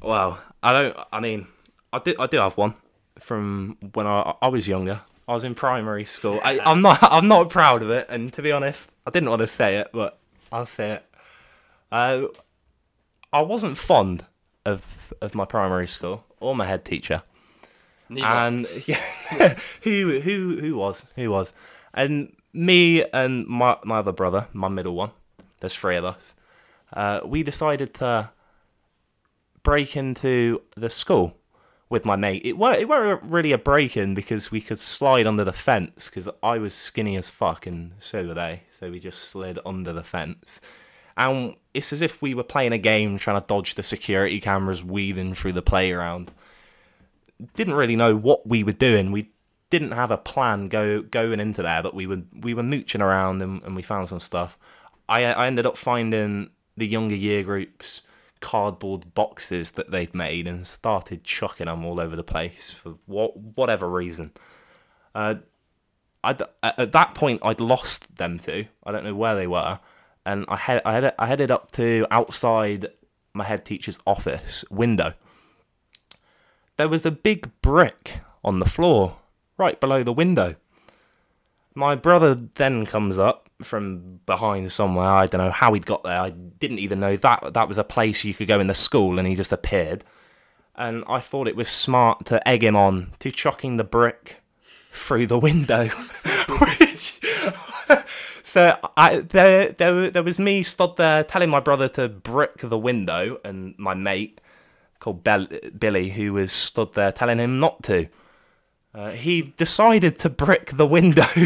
[0.00, 0.96] Well, I don't.
[1.12, 1.48] I mean,
[1.92, 2.14] I did.
[2.20, 2.74] I do have one
[3.18, 5.00] from when I I was younger.
[5.26, 6.38] I was in primary school.
[6.44, 7.00] I, I'm not.
[7.02, 9.88] I'm not proud of it, and to be honest, I didn't want to say it,
[9.92, 10.20] but
[10.52, 11.04] I'll say it.
[11.90, 12.26] Uh,
[13.32, 14.24] I wasn't fond
[14.64, 17.22] of of my primary school or my head teacher,
[18.10, 21.54] and yeah, who who who was who was,
[21.94, 25.10] and me and my my other brother, my middle one.
[25.60, 26.36] There's three of us.
[26.92, 28.30] Uh, we decided to
[29.62, 31.37] break into the school
[31.90, 32.42] with my mate.
[32.44, 36.08] It weren't, it weren't really a break in because we could slide under the fence
[36.08, 38.62] because I was skinny as fuck and so were they.
[38.70, 40.60] So we just slid under the fence.
[41.16, 44.84] And it's as if we were playing a game trying to dodge the security cameras
[44.84, 46.30] weaving through the playground.
[47.54, 49.10] Didn't really know what we were doing.
[49.10, 49.30] We
[49.70, 53.42] didn't have a plan go going into there, but we were we were mooching around
[53.42, 54.58] and, and we found some stuff.
[55.08, 58.02] I I ended up finding the younger year groups
[58.40, 63.36] cardboard boxes that they'd made and started chucking them all over the place for what
[63.36, 64.32] whatever reason.
[65.14, 65.36] Uh,
[66.24, 68.66] I'd, at that point, I'd lost them two.
[68.84, 69.80] I don't know where they were,
[70.26, 72.88] and I had I had I headed up to outside
[73.34, 75.14] my head teacher's office window.
[76.76, 79.16] There was a big brick on the floor
[79.56, 80.56] right below the window.
[81.74, 85.08] My brother then comes up from behind somewhere.
[85.08, 86.20] I don't know how he'd got there.
[86.20, 89.18] I didn't even know that that was a place you could go in the school,
[89.18, 90.04] and he just appeared.
[90.76, 94.36] And I thought it was smart to egg him on to chucking the brick
[94.92, 95.88] through the window.
[96.60, 97.20] Which,
[98.42, 102.78] so I, there, there, there was me stood there telling my brother to brick the
[102.78, 104.40] window, and my mate
[105.00, 105.46] called Bell,
[105.78, 108.08] Billy, who was stood there telling him not to.
[108.94, 111.22] Uh, he decided to brick the window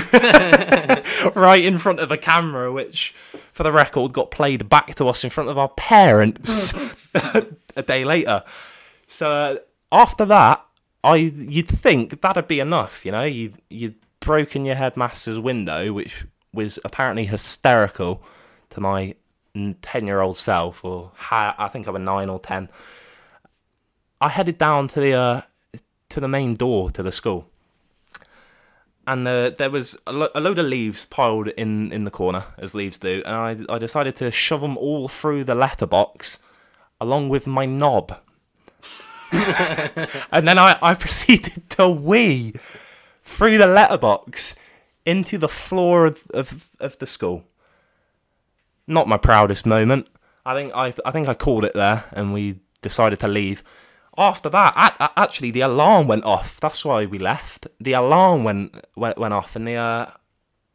[1.35, 3.15] right in front of the camera, which,
[3.53, 6.75] for the record, got played back to us in front of our parents
[7.77, 8.43] a day later.
[9.09, 9.57] So uh,
[9.91, 10.65] after that,
[11.05, 13.25] I you'd think that'd be enough, you know.
[13.25, 18.23] You you'd broken your headmaster's window, which was apparently hysterical
[18.71, 19.15] to my
[19.83, 22.69] ten-year-old self, or ha- I think I was nine or ten.
[24.21, 25.41] I headed down to the uh,
[26.11, 27.49] to the main door to the school,
[29.07, 32.45] and uh, there was a, lo- a load of leaves piled in in the corner,
[32.59, 36.39] as leaves do, and I I decided to shove them all through the letterbox,
[37.01, 38.19] along with my knob.
[39.33, 42.55] and then I, I proceeded to wee
[43.25, 44.57] through the letterbox
[45.07, 47.45] into the floor of, of, of the school.
[48.87, 50.07] Not my proudest moment.
[50.45, 53.63] I think I I think I called it there, and we decided to leave.
[54.19, 56.61] After that, a- a- actually, the alarm went off.
[56.61, 57.67] That's why we left.
[57.81, 60.11] The alarm went went, went off, and the uh,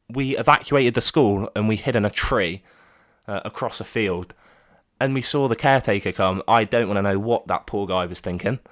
[0.10, 2.64] we evacuated the school, and we hid in a tree
[3.28, 4.34] uh, across a field
[5.00, 8.06] and we saw the caretaker come, I don't want to know what that poor guy
[8.06, 8.60] was thinking.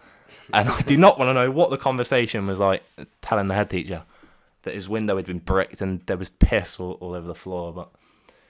[0.51, 2.83] And I do not want to know what the conversation was like
[3.21, 4.03] telling the head teacher
[4.63, 7.71] that his window had been bricked and there was piss all, all over the floor.
[7.71, 7.89] But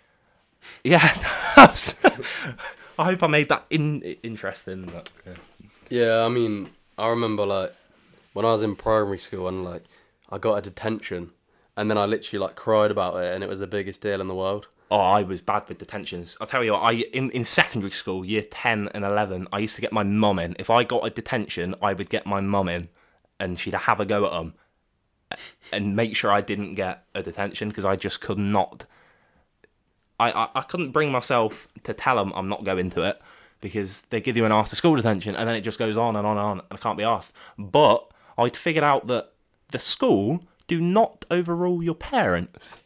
[0.84, 1.11] yeah,
[1.57, 4.86] I hope I made that in, interesting.
[4.86, 5.34] But, yeah.
[5.95, 7.73] Yeah, I mean, I remember like
[8.33, 9.85] when I was in primary school and like
[10.29, 11.31] I got a detention,
[11.77, 14.27] and then I literally like cried about it, and it was the biggest deal in
[14.27, 14.67] the world.
[14.91, 16.37] Oh, I was bad with detentions.
[16.41, 19.75] I'll tell you what, I in, in secondary school, year 10 and 11, I used
[19.75, 20.57] to get my mum in.
[20.59, 22.89] If I got a detention, I would get my mum in
[23.39, 24.53] and she'd have a go at them
[25.71, 28.85] and make sure I didn't get a detention because I just could not.
[30.19, 33.21] I, I, I couldn't bring myself to tell them I'm not going to it
[33.66, 36.28] because they give you an after school detention and then it just goes on and
[36.28, 37.36] on and on and I can't be asked.
[37.57, 39.32] But I'd figured out that
[39.72, 42.82] the school do not overrule your parents.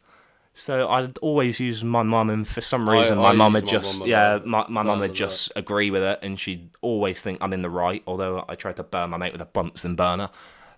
[0.54, 4.06] So I'd always use my mum, and for some reason, I my mum would just
[4.06, 7.62] yeah, my, my mum would just agree with it, and she'd always think I'm in
[7.62, 8.02] the right.
[8.06, 10.28] Although I tried to burn my mate with a Bunsen burner,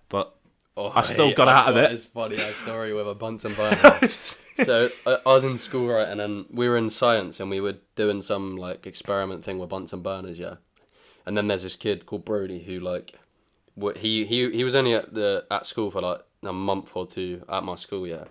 [0.07, 0.35] but
[0.75, 1.91] Oh, I still got I've out of it.
[1.91, 4.07] It's funny that story with a Bunsen burner.
[4.09, 7.61] so I, I was in school right, and then we were in science, and we
[7.61, 10.55] were doing some like experiment thing with Bunsen burners, yeah.
[11.25, 13.13] And then there's this kid called Brody who like,
[13.75, 17.05] what he he he was only at the at school for like a month or
[17.05, 18.25] two at my school, yeah.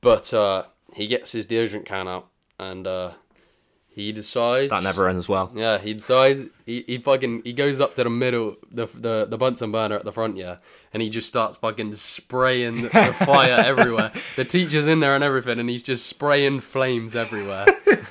[0.00, 2.28] But uh, he gets his deodorant can out,
[2.58, 3.12] and uh,
[3.98, 5.50] he decides that never ends well.
[5.54, 9.36] yeah, he decides he, he fucking he goes up to the middle the the the
[9.36, 10.56] Bunsen burner at the front, yeah,
[10.92, 12.88] and he just starts fucking spraying the
[13.26, 14.12] fire everywhere.
[14.36, 17.66] The teacher's in there and everything, and he's just spraying flames everywhere,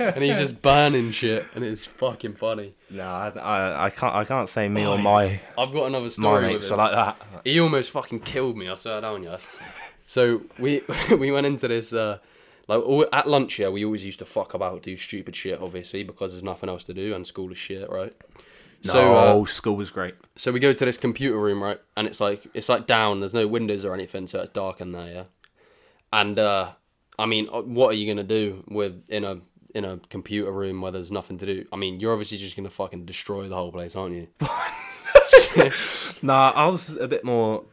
[0.00, 2.74] and he's just burning shit, and it's fucking funny.
[2.90, 6.04] No, I, I, I can't I can't say me Oh, or my I've got another
[6.04, 6.76] my story with him.
[6.78, 7.16] like that.
[7.44, 8.68] He almost fucking killed me.
[8.68, 9.36] I swear down, yeah.
[10.06, 12.18] So we we went into this uh,
[12.68, 13.58] like at lunch.
[13.58, 16.84] Yeah, we always used to fuck about, do stupid shit, obviously, because there's nothing else
[16.84, 18.14] to do, and school is shit, right?
[18.84, 20.14] No, So uh, school was great.
[20.36, 21.80] so we go to this computer room, right?
[21.96, 23.18] And it's like it's like down.
[23.20, 25.24] There's no windows or anything, so it's dark in there, yeah.
[26.12, 26.72] And uh,
[27.18, 29.40] I mean, uh, what are you gonna do with in a
[29.74, 31.66] in a computer room where there's nothing to do?
[31.72, 34.28] I mean, you're obviously just gonna fucking destroy the whole place, aren't you?
[36.22, 37.64] Nah, I was a bit more.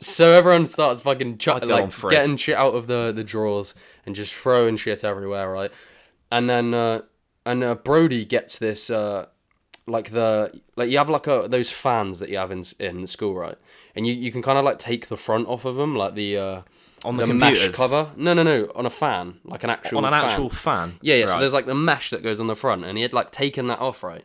[0.00, 3.24] So everyone starts fucking ch- I'd go on like getting shit out of the, the
[3.24, 3.74] drawers
[4.04, 5.70] and just throwing shit everywhere, right?
[6.30, 7.02] And then uh,
[7.46, 9.26] and uh, Brody gets this uh,
[9.86, 13.34] like the like you have like a those fans that you have in in school,
[13.34, 13.56] right?
[13.94, 16.36] And you, you can kind of like take the front off of them, like the
[16.38, 16.62] uh,
[17.04, 18.10] On the mesh cover.
[18.16, 20.24] No, no, no, on a fan, like an actual on an fan.
[20.24, 20.98] actual fan.
[21.02, 21.26] Yeah, yeah.
[21.26, 23.66] So there's like the mesh that goes on the front, and he had like taken
[23.68, 24.24] that off, right?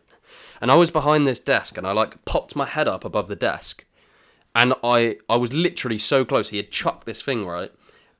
[0.61, 3.35] And I was behind this desk, and I like popped my head up above the
[3.35, 3.85] desk,
[4.55, 6.49] and I I was literally so close.
[6.49, 7.71] He had chucked this thing right,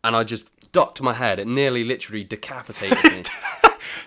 [0.04, 1.40] and I just ducked my head.
[1.40, 3.24] It nearly literally decapitated me.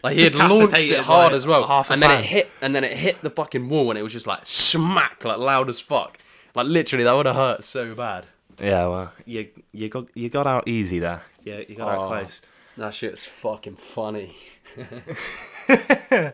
[0.05, 2.51] Like he had launched it hard by as well, half a and then it hit,
[2.61, 5.69] and then it hit the fucking wall, and it was just like smack, like loud
[5.71, 6.19] as fuck.
[6.57, 8.27] Like literally, that would have hurt so bad.
[8.61, 11.23] Yeah, well, you you got you got out easy there.
[11.45, 12.09] Yeah, you got out Oh.
[12.09, 12.43] close.
[12.77, 14.35] That shit's fucking funny.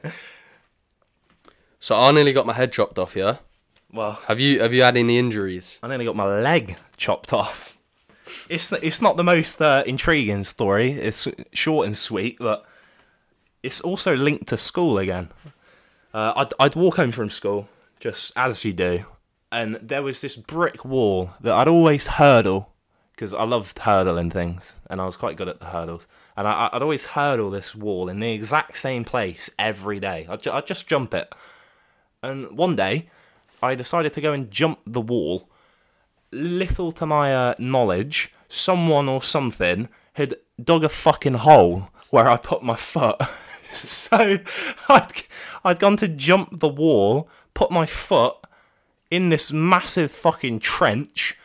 [1.79, 3.17] so I nearly got my head chopped off.
[3.17, 3.37] Yeah.
[3.93, 5.79] Well, Have you have you had any injuries?
[5.83, 7.79] I nearly got my leg chopped off.
[8.49, 10.93] It's it's not the most uh, intriguing story.
[10.93, 12.65] It's short and sweet, but
[13.63, 15.31] it's also linked to school again.
[16.13, 17.69] Uh, I'd I'd walk home from school
[18.01, 19.05] just as you do,
[19.51, 22.71] and there was this brick wall that I'd always hurdle
[23.13, 26.07] because I loved hurdling things, and I was quite good at the hurdles.
[26.37, 30.27] And I, I'd always hurdle this wall in the exact same place every day.
[30.29, 31.29] I'd, ju- I'd just jump it.
[32.23, 33.09] And one day,
[33.63, 35.49] I decided to go and jump the wall.
[36.31, 42.37] Little to my uh, knowledge, someone or something had dug a fucking hole where I
[42.37, 43.17] put my foot.
[43.71, 44.39] so
[44.89, 45.13] I'd,
[45.65, 48.37] I'd gone to jump the wall, put my foot
[49.11, 51.37] in this massive fucking trench,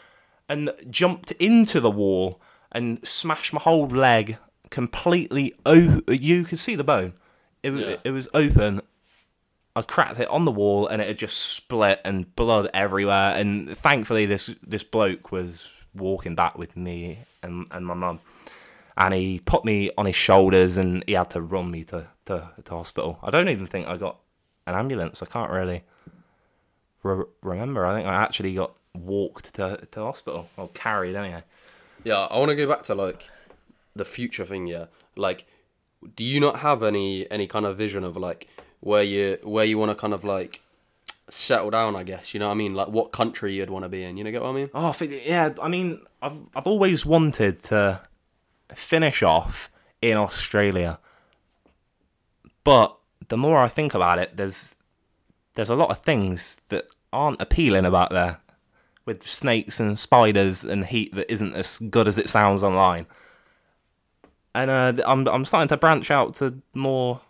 [0.50, 2.42] and jumped into the wall
[2.72, 4.38] and smashed my whole leg
[4.70, 6.04] completely open.
[6.10, 7.14] You could see the bone.
[7.62, 7.96] It, Yeah.
[8.04, 8.82] it was open.
[9.76, 13.36] I cracked it on the wall and it had just split and blood everywhere.
[13.36, 18.20] And thankfully, this this bloke was walking back with me and, and my mum.
[18.96, 22.52] And he put me on his shoulders and he had to run me to, to,
[22.64, 23.18] to hospital.
[23.24, 24.20] I don't even think I got
[24.68, 25.24] an ambulance.
[25.24, 25.84] I can't really
[27.02, 27.86] re- remember.
[27.86, 31.44] I think I actually got walked to, to hospital or carried anyway.
[32.04, 33.30] Yeah, I want to go back to like
[33.96, 34.68] the future thing.
[34.68, 35.46] Yeah, like,
[36.16, 38.48] do you not have any any kind of vision of like
[38.84, 40.62] where you where you want to kind of like
[41.30, 41.96] settle down?
[41.96, 42.74] I guess you know what I mean.
[42.74, 44.18] Like what country you'd want to be in.
[44.18, 44.70] You know, get what I mean?
[44.74, 45.54] Oh, yeah.
[45.62, 48.02] I mean, I've I've always wanted to
[48.76, 49.72] finish off
[50.02, 51.00] in Australia,
[52.64, 52.96] but
[53.30, 54.76] the more I think about it, there's
[55.56, 58.40] there's a lot of things that aren't appealing about there,
[59.06, 63.06] with snakes and spiders and heat that isn't as good as it sounds online.
[64.54, 67.22] And uh, I'm I'm starting to branch out to more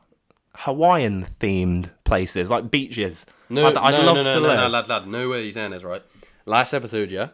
[0.55, 3.25] Hawaiian themed places like beaches.
[3.49, 4.57] No, I'd, I'd no, love no, no, to no, live.
[4.59, 5.07] no, lad, lad.
[5.07, 6.01] No way you're saying this, right?
[6.45, 7.29] Last episode, yeah,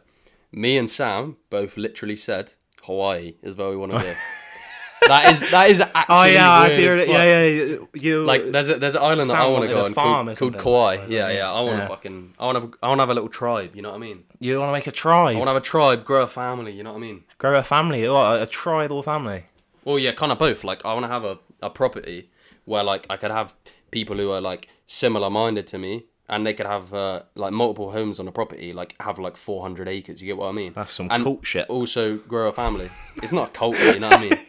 [0.51, 2.53] me and Sam both literally said
[2.83, 4.13] Hawaii is where we want to be.
[5.07, 7.07] that is that is actually Oh yeah, I weird hear it.
[7.07, 7.07] fuck.
[7.07, 7.77] Yeah, yeah.
[7.93, 10.37] You Like there's a there's an island that I want to go a on called,
[10.37, 10.57] called.
[10.57, 10.97] Kauai.
[10.97, 11.51] Or Yeah, yeah.
[11.51, 11.87] I want to Yeah.
[11.87, 13.75] fucking I want to I want to have a little tribe.
[13.75, 14.23] You know what I mean?
[14.39, 16.73] you want to make a tribe, I want to have a tribe, grow a family.
[16.73, 17.23] You know what I mean?
[17.37, 19.45] grow a family, or a tribal family.
[19.85, 20.63] Well, yeah, kind of both.
[20.63, 22.29] Like I want to have a, a property
[22.69, 23.53] where like I could have
[23.91, 27.91] people who are like similar minded to me, and they could have uh, like multiple
[27.91, 30.21] homes on a property, like have like 400 acres.
[30.21, 30.73] You get what I mean?
[30.73, 31.67] That's some and cult shit.
[31.69, 32.89] Also grow a family.
[33.23, 34.39] It's not a cult, you know what I mean?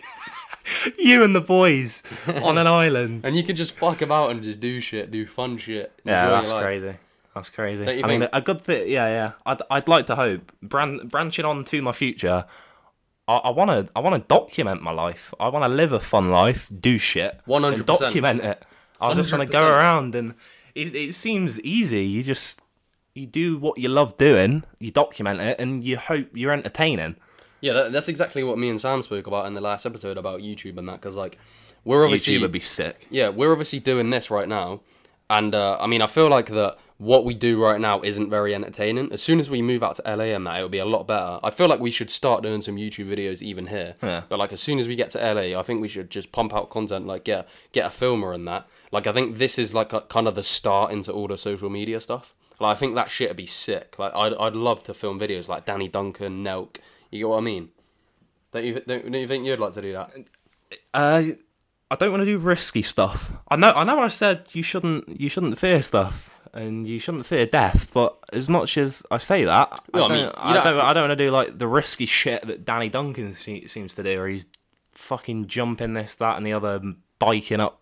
[0.98, 2.02] You and the boys
[2.44, 3.22] on an island.
[3.24, 5.90] And you can just fuck about and just do shit, do fun shit.
[6.04, 6.94] Yeah, that's crazy.
[7.34, 8.04] That's crazy.
[8.04, 8.88] I mean, a good thing.
[8.88, 9.32] Yeah, yeah.
[9.44, 10.52] I'd, I'd like to hope.
[10.62, 12.44] Bran- branching on to my future,
[13.36, 13.92] I want to.
[13.94, 15.32] I want to document my life.
[15.38, 17.74] I want to live a fun life, do shit, 100%.
[17.74, 18.64] and document it.
[19.00, 20.34] I just want to go around, and
[20.74, 22.04] it, it seems easy.
[22.04, 22.60] You just
[23.14, 27.16] you do what you love doing, you document it, and you hope you're entertaining.
[27.60, 30.40] Yeah, that, that's exactly what me and Sam spoke about in the last episode about
[30.40, 31.00] YouTube and that.
[31.00, 31.38] Because like,
[31.84, 33.06] we're obviously YouTube would be sick.
[33.10, 34.80] yeah, we're obviously doing this right now,
[35.28, 38.54] and uh, I mean, I feel like that what we do right now isn't very
[38.54, 39.10] entertaining.
[39.10, 41.40] As soon as we move out to LA and that, it'll be a lot better.
[41.42, 43.94] I feel like we should start doing some YouTube videos even here.
[44.02, 44.24] Yeah.
[44.28, 46.54] But like, as soon as we get to LA, I think we should just pump
[46.54, 47.06] out content.
[47.06, 48.68] Like, get get a filmer and that.
[48.92, 51.70] Like, I think this is like a, kind of the start into all the social
[51.70, 52.34] media stuff.
[52.60, 53.98] Like, I think that shit would be sick.
[53.98, 56.76] Like, I'd I'd love to film videos like Danny Duncan, Nelk.
[57.10, 57.70] You get what I mean?
[58.52, 60.10] Don't you don't, don't you think you'd like to do that?
[60.92, 61.22] Uh,
[61.90, 63.32] I don't want to do risky stuff.
[63.48, 63.72] I know.
[63.72, 64.00] I know.
[64.00, 65.18] I said you shouldn't.
[65.18, 67.90] You shouldn't fear stuff, and you shouldn't fear death.
[67.92, 70.16] But as much as I say that, Well, I I don't.
[70.26, 72.88] mean, I don't to- I don't want to do like the risky shit that Danny
[72.88, 74.46] Duncan seems to do, where he's
[74.92, 76.80] fucking jumping this, that, and the other,
[77.18, 77.80] biking up,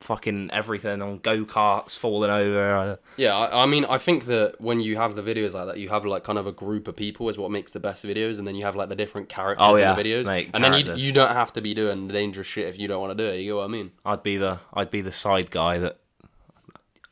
[0.00, 2.74] fucking everything on go karts, falling over.
[2.76, 5.78] Uh, Yeah, I, I mean, I think that when you have the videos like that,
[5.78, 8.38] you have like kind of a group of people is what makes the best videos,
[8.38, 10.72] and then you have like the different characters Oh, in the videos, mate, and then
[10.74, 13.24] you you don't have to be doing the dangerous shit if you don't want to
[13.24, 13.36] do it.
[13.38, 13.92] You get what I mean?
[14.04, 14.58] I'd be the.
[14.74, 15.98] I'd be the side guy that.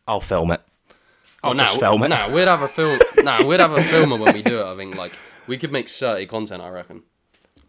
[0.09, 0.61] I'll film it.
[1.43, 2.09] I'll Oh, nah, just film it.
[2.09, 2.99] Nah, we'd have a film.
[3.19, 4.65] nah, we'd have a filmer when we do it.
[4.65, 5.13] I think like
[5.47, 6.63] we could make thirty content.
[6.63, 7.03] I reckon.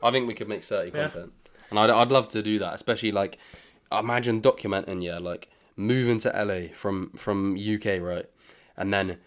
[0.03, 1.31] I think we could make thirty content,
[1.69, 3.37] and I'd I'd love to do that, especially like
[3.91, 8.25] imagine documenting yeah, like moving to LA from from UK right,
[8.77, 9.17] and then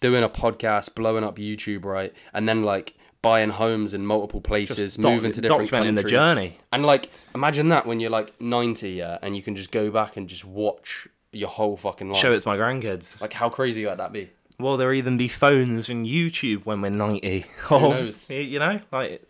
[0.00, 4.94] doing a podcast, blowing up YouTube right, and then like buying homes in multiple places,
[4.94, 6.56] doc- moving to different documenting the journey.
[6.72, 10.16] And like, imagine that when you're like 90, yeah, and you can just go back
[10.16, 12.20] and just watch your whole fucking life.
[12.20, 13.20] Show it to my grandkids.
[13.20, 14.30] Like, how crazy would that be?
[14.58, 17.44] Well, there even be phones and YouTube when we're 90?
[17.70, 18.28] Oh, knows?
[18.28, 19.22] You know, like,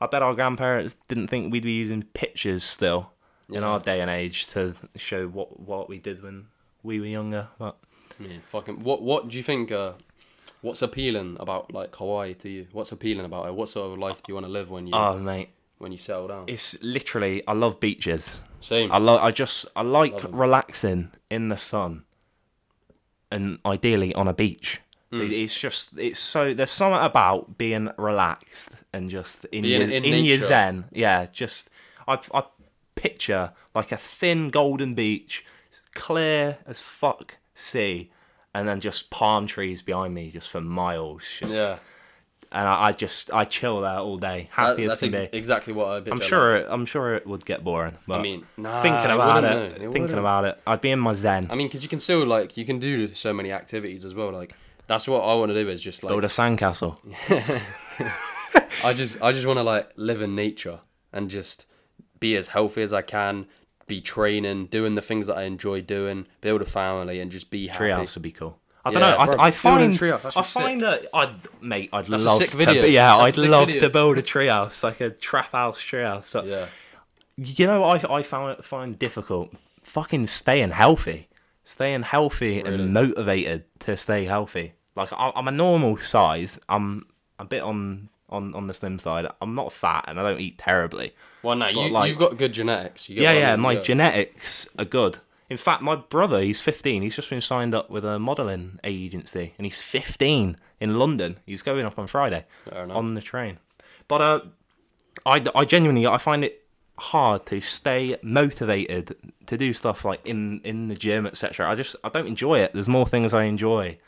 [0.00, 3.12] I bet our grandparents didn't think we'd be using pictures still
[3.48, 6.46] in our day and age to show what, what we did when
[6.82, 7.48] we were younger.
[7.58, 7.76] But
[8.18, 8.82] Yeah, fucking.
[8.82, 9.70] What What do you think?
[9.70, 9.92] Uh,
[10.60, 12.66] what's appealing about like Hawaii to you?
[12.72, 13.54] What's appealing about it?
[13.54, 15.98] What sort of life do you want to live when you oh, mate, when you
[15.98, 16.44] settle down?
[16.46, 18.42] it's literally, I love beaches.
[18.62, 18.90] Same.
[18.92, 22.04] I love, I just, I like relaxing in the sun
[23.30, 24.80] and ideally on a beach.
[25.10, 25.22] Hmm.
[25.22, 29.90] It- It's just, it's so, there's something about being relaxed and just in, Being your,
[29.90, 30.84] in in, your zen.
[30.92, 31.70] Yeah, just,
[32.08, 32.44] I, I
[32.94, 35.44] picture like a thin golden beach,
[35.94, 38.10] clear as fuck sea,
[38.54, 41.24] and then just palm trees behind me just for miles.
[41.40, 41.78] Just, yeah,
[42.52, 45.30] And I, I just, I chill there all day, that, happy as that's can ex-
[45.30, 45.38] be.
[45.38, 46.10] exactly what I.
[46.10, 46.56] I'm sure.
[46.56, 47.96] It, I'm sure it would get boring.
[48.06, 49.80] But I mean, nah, thinking about it.
[49.80, 51.48] It thinking about it, I'd be in my zen.
[51.50, 54.30] I mean, because you can still like you can do so many activities as well.
[54.32, 54.54] Like
[54.86, 56.98] that's what I want to do is just like Build a sandcastle.
[58.84, 60.80] I just I just want to like live in nature
[61.12, 61.66] and just
[62.20, 63.46] be as healthy as I can,
[63.86, 67.68] be training, doing the things that I enjoy doing, build a family, and just be
[67.68, 67.84] happy.
[67.84, 68.58] Treehouse would be cool.
[68.84, 69.16] I don't know.
[69.16, 70.62] I, bro, I find treehouse, I just sick.
[70.62, 71.30] find that I'd
[71.60, 71.90] mate.
[71.92, 72.56] I'd That's a love sick to.
[72.56, 72.80] video.
[72.82, 73.80] But yeah, That's a I'd love video.
[73.82, 76.24] to build a treehouse, like a trap house treehouse.
[76.24, 76.66] So, Yeah,
[77.36, 79.52] You know, I I found find difficult.
[79.84, 81.28] Fucking staying healthy,
[81.64, 82.74] staying healthy Really?
[82.82, 84.72] and motivated to stay healthy.
[84.96, 86.58] Like I, I'm a normal size.
[86.68, 87.06] I'm
[87.38, 89.26] a bit on on on the slim side.
[89.40, 91.14] I'm not fat and I don't eat terribly.
[91.42, 93.08] well, no, you like- you've got good genetics.
[93.08, 93.56] You get Yeah, yeah.
[93.56, 93.60] mean?
[93.62, 95.18] My genetics are good.
[95.52, 97.02] In fact, my brother, he's 15.
[97.02, 101.40] He's just been signed up with a modelling agency, and he's 15 in London.
[101.44, 103.58] He's going up on Friday on the train.
[104.08, 104.40] But uh,
[105.26, 106.64] I, I genuinely, I find it
[106.96, 111.68] hard to stay motivated to do stuff like in in the gym, etc.
[111.70, 112.72] I just I don't enjoy it.
[112.72, 113.98] There's more things I enjoy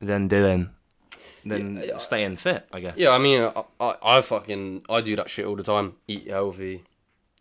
[0.00, 0.68] than doing
[1.46, 2.66] than staying fit.
[2.74, 2.98] I guess.
[2.98, 5.94] Yeah, I mean, I, I, I fucking I do that shit all the time.
[6.08, 6.84] Eat healthy,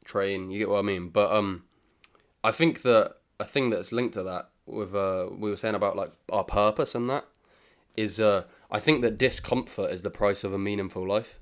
[0.06, 0.50] train.
[0.50, 1.10] You get what I mean?
[1.10, 1.64] But um,
[2.44, 5.96] I think that a thing that's linked to that with uh we were saying about
[5.96, 7.26] like our purpose and that
[7.98, 11.40] is uh I think that discomfort is the price of a meaningful life.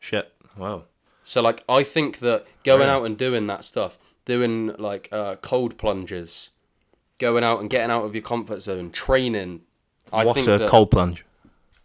[0.00, 0.32] Shit.
[0.56, 0.84] Wow.
[1.24, 2.90] So like I think that going Really?
[2.90, 6.50] out and doing that stuff, doing like uh, cold plunges,
[7.18, 9.62] going out and getting out of your comfort zone, training.
[10.12, 11.24] I What's a that, cold plunge?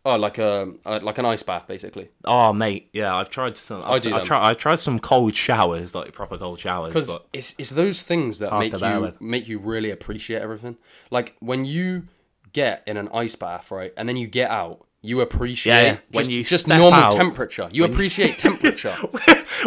[0.06, 2.10] Oh, like a, a like an ice bath, basically.
[2.26, 3.82] Oh, mate, yeah, I've tried some.
[3.86, 6.94] I've, do I try, I've tried some cold showers, like proper cold showers.
[6.94, 9.22] Because it's it's those things that make you with.
[9.22, 10.76] make you really appreciate everything.
[11.10, 12.08] Like when you
[12.52, 15.98] get in an ice bath, right, and then you get out, you appreciate Yeah.
[16.12, 17.70] When just, you just normal out- temperature.
[17.72, 18.96] You appreciate temperature.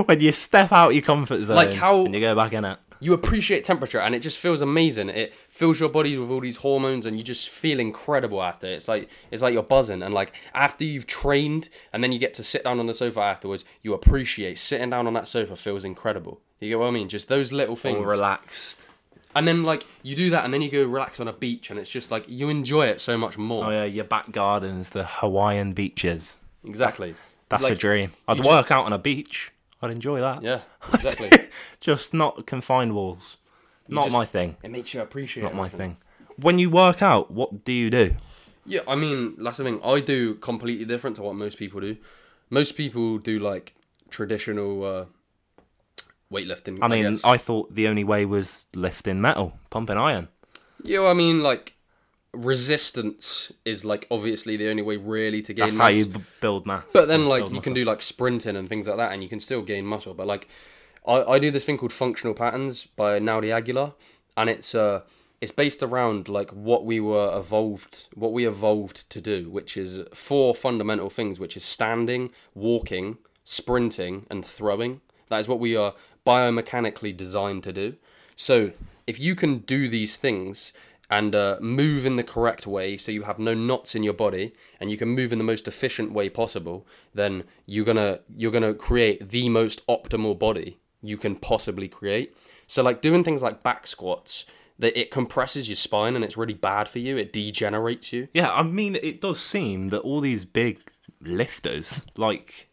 [0.05, 2.79] when you step out your comfort zone, Like how- and you go back in it.
[3.01, 6.57] You appreciate temperature and it just feels amazing it fills your body with all these
[6.57, 10.33] hormones and you just feel incredible after it's like it's like you're buzzing and like
[10.55, 13.93] after you've trained and then you get to sit down on the sofa afterwards you
[13.95, 17.53] appreciate sitting down on that sofa feels incredible you get what i mean just those
[17.53, 18.81] little All things relaxed.
[19.35, 21.79] and then like you do that and then you go relax on a beach and
[21.79, 25.05] it's just like you enjoy it so much more Oh yeah, your back gardens, the
[25.05, 26.41] Hawaiian beaches.
[26.65, 27.15] exactly
[27.51, 28.13] That's Like, a dream.
[28.27, 29.53] I'd just- work out on a beach.
[29.83, 30.43] I'd enjoy that.
[30.43, 30.61] yeah
[30.93, 31.31] exactly
[31.81, 33.37] Just not confined walls.
[33.89, 34.57] Not just- my thing.
[34.63, 35.97] it makes you appreciate Not my thing.
[36.39, 38.15] When you work out, what do you do?
[38.67, 39.81] Yeah, I mean, that's the thing.
[39.85, 41.97] I do completely different to what most people do.
[42.51, 43.75] Most people do like
[44.11, 45.05] traditional uh,
[46.33, 46.79] weightlifting.
[46.83, 47.25] I mean, guess.
[47.25, 50.29] I thought the only way was lifting metal, pumping iron.
[50.83, 51.75] yeah, I mean, like
[52.37, 55.67] resistance is like obviously the only way really to gain.
[55.67, 55.85] That's mass.
[55.85, 56.85] how you b- build mass.
[56.93, 59.41] But then, like, you can do like sprinting and things like that, and you can
[59.41, 60.15] still gain muscle.
[60.15, 60.49] But like,
[61.07, 63.95] I, I do this thing called functional patterns by Naudi Aguilar,
[64.37, 65.03] and it's uh,
[65.41, 70.01] it's based around like what we were evolved, what we evolved to do, which is
[70.15, 75.01] four fundamental things, which is standing, walking, sprinting, and throwing.
[75.29, 75.95] That is what we are
[76.27, 77.97] biomechanically designed to do.
[78.35, 78.73] So
[79.07, 80.73] if you can do these things
[81.09, 84.53] and uh, move in the correct way so you have no knots in your body
[84.81, 88.75] and you can move in the most efficient way possible then you're gonna you're gonna
[88.75, 92.37] create the most optimal body you can possibly create.
[92.67, 94.45] So like doing things like back squats
[94.79, 98.29] that it compresses your spine and it's really bad for you it degenerates you.
[98.35, 100.79] Yeah, I mean, it does seem that all these big
[101.21, 102.69] lifters, like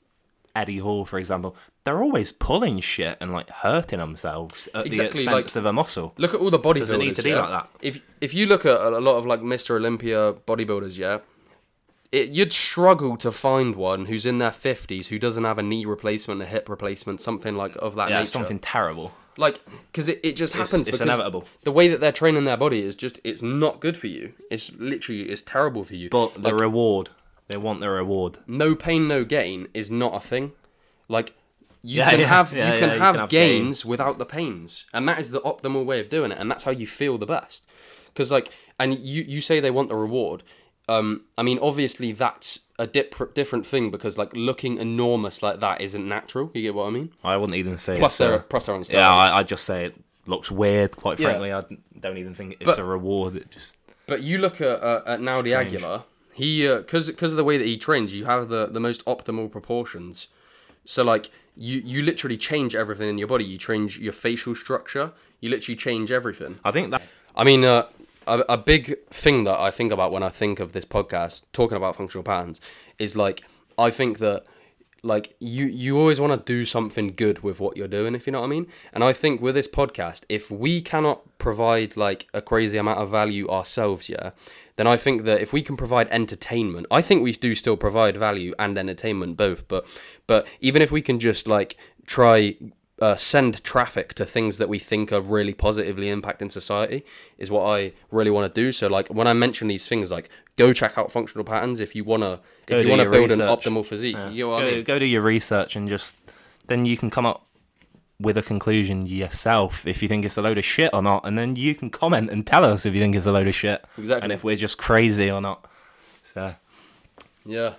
[0.55, 1.55] Eddie Hall, for example,
[1.86, 5.73] they're always pulling shit and like hurting themselves at Exactly, the like- expense of a
[5.73, 6.13] muscle.
[6.17, 6.79] Look at all the bodybuilders.
[6.79, 7.69] Does it need to be like that?
[7.81, 9.75] If if you look at a lot of like Mr.
[9.75, 11.19] Olympia bodybuilders, yeah,
[12.11, 15.86] it, you'd struggle to find one who's in their fifties who doesn't have a knee
[15.86, 18.21] replacement, a hip replacement, something like of that Yeah, nature.
[18.21, 19.11] it's something terrible.
[19.36, 19.59] like
[19.91, 20.73] because it, it just happens.
[20.88, 21.45] it's because inevitable.
[21.63, 24.34] The way that they're training their body is just it's not good for you.
[24.51, 26.09] It's literally it's terrible for you.
[26.09, 27.09] But the reward,
[27.47, 28.38] they want the reward.
[28.47, 30.51] no pain, no gain is not a thing.
[31.09, 31.34] Like
[31.84, 33.63] you Yeah, can yeah, have yeah, you can yeah, you have can have gain.
[33.63, 36.63] gains without the pains, and that is the optimal way of doing it, and that's
[36.63, 37.67] how you feel the best.
[38.07, 40.43] Because like, and you you say they want the reward.
[40.89, 45.79] Um, I mean, obviously that's a dip- different thing because like looking enormous like that
[45.81, 46.51] isn't natural.
[46.53, 47.11] You get what I mean?
[47.23, 47.97] I wouldn't even say.
[47.97, 48.93] Plus they're a- plus they're on steroids.
[48.93, 50.91] yeah, I, I just say it looks weird.
[50.97, 51.27] Quite Yeah.
[51.29, 51.61] frankly, I
[51.99, 53.36] don't even think it's But- a reward.
[53.38, 53.77] It just
[54.07, 55.73] But you look at uh, at Naudi Strange.
[55.75, 56.03] Aguilar.
[56.34, 59.49] He because because of the way that he trains, you have the the most optimal
[59.51, 60.27] proportions.
[60.86, 63.45] So like you you literally change everything in your body.
[63.45, 65.12] You change your facial structure.
[65.39, 66.60] You literally change everything.
[66.64, 67.01] I think that
[67.36, 67.88] I mean, uh,
[68.28, 71.78] a, a big thing that I think about when I think of this podcast, talking
[71.78, 72.62] about functional patterns,
[72.99, 73.43] is like
[73.78, 74.43] I think that
[75.04, 78.32] like you you always want to do something good with what you're doing, if you
[78.32, 78.68] know what I mean.
[78.93, 83.12] And I think with this podcast, if we cannot provide like a crazy amount of
[83.12, 84.32] value ourselves, yeah,
[84.78, 88.16] then I think that if we can provide entertainment, I think we do still provide
[88.16, 89.68] value and entertainment both.
[89.68, 89.86] But
[90.26, 91.76] but even if we can just like
[92.08, 92.56] try
[93.04, 97.04] uh, send traffic to things that we think are really positively impacting society
[97.38, 98.72] is what I really want to do.
[98.72, 102.06] So like when I mention these things, like go check out functional patterns if you
[102.06, 104.16] wanna Go if you wanna build an optimal physique.
[104.32, 104.84] You know go, I mean?
[104.86, 106.16] go do your research and just
[106.68, 107.45] then you can come up
[108.22, 111.38] with a conclusion yourself if you think it's a load of shit or not, and
[111.38, 113.84] then you can comment and tell us if you think it's a load of shit,
[113.97, 114.24] Exactly.
[114.24, 115.66] and if we're just crazy or not.
[116.22, 116.56] So
[117.45, 117.74] Yeah.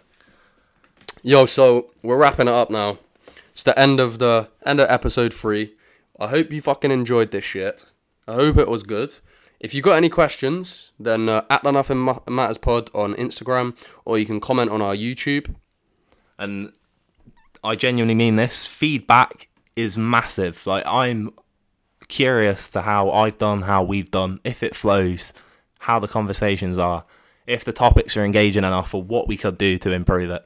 [1.22, 2.98] Yo, so we're wrapping it up now.
[3.54, 5.74] It's the end of the end of episode three.
[6.18, 7.86] I hope you fucking enjoyed this shit.
[8.26, 9.14] I hope it was good.
[9.60, 14.18] If you got any questions, then uh, at the Nothing Matters Pod on Instagram, or
[14.18, 15.54] you can comment on our YouTube.
[16.38, 16.72] and
[17.62, 18.66] I genuinely mean this.
[18.66, 20.66] Feedback is massive.
[20.66, 21.32] Like I'm
[22.08, 25.32] curious to how I've done, how we've done, if it flows,
[25.78, 27.04] how the conversations are,
[27.46, 30.44] if the topics are engaging enough, or what we could do to improve it.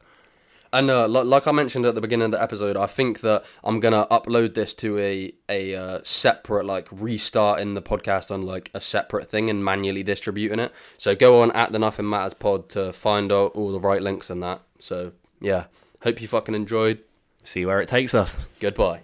[0.73, 3.45] And uh, li- like I mentioned at the beginning of the episode, I think that
[3.65, 8.71] I'm gonna upload this to a a uh, separate like restarting the podcast on like
[8.75, 10.73] a separate thing and manually distributing it.
[10.99, 14.31] So go on at the Nothing Matters Pod to find out all the right links
[14.31, 14.61] and that.
[14.79, 15.65] So yeah,
[16.03, 17.01] hope you fucking enjoyed.
[17.45, 18.47] See where it takes us.
[18.61, 19.01] Goodbye.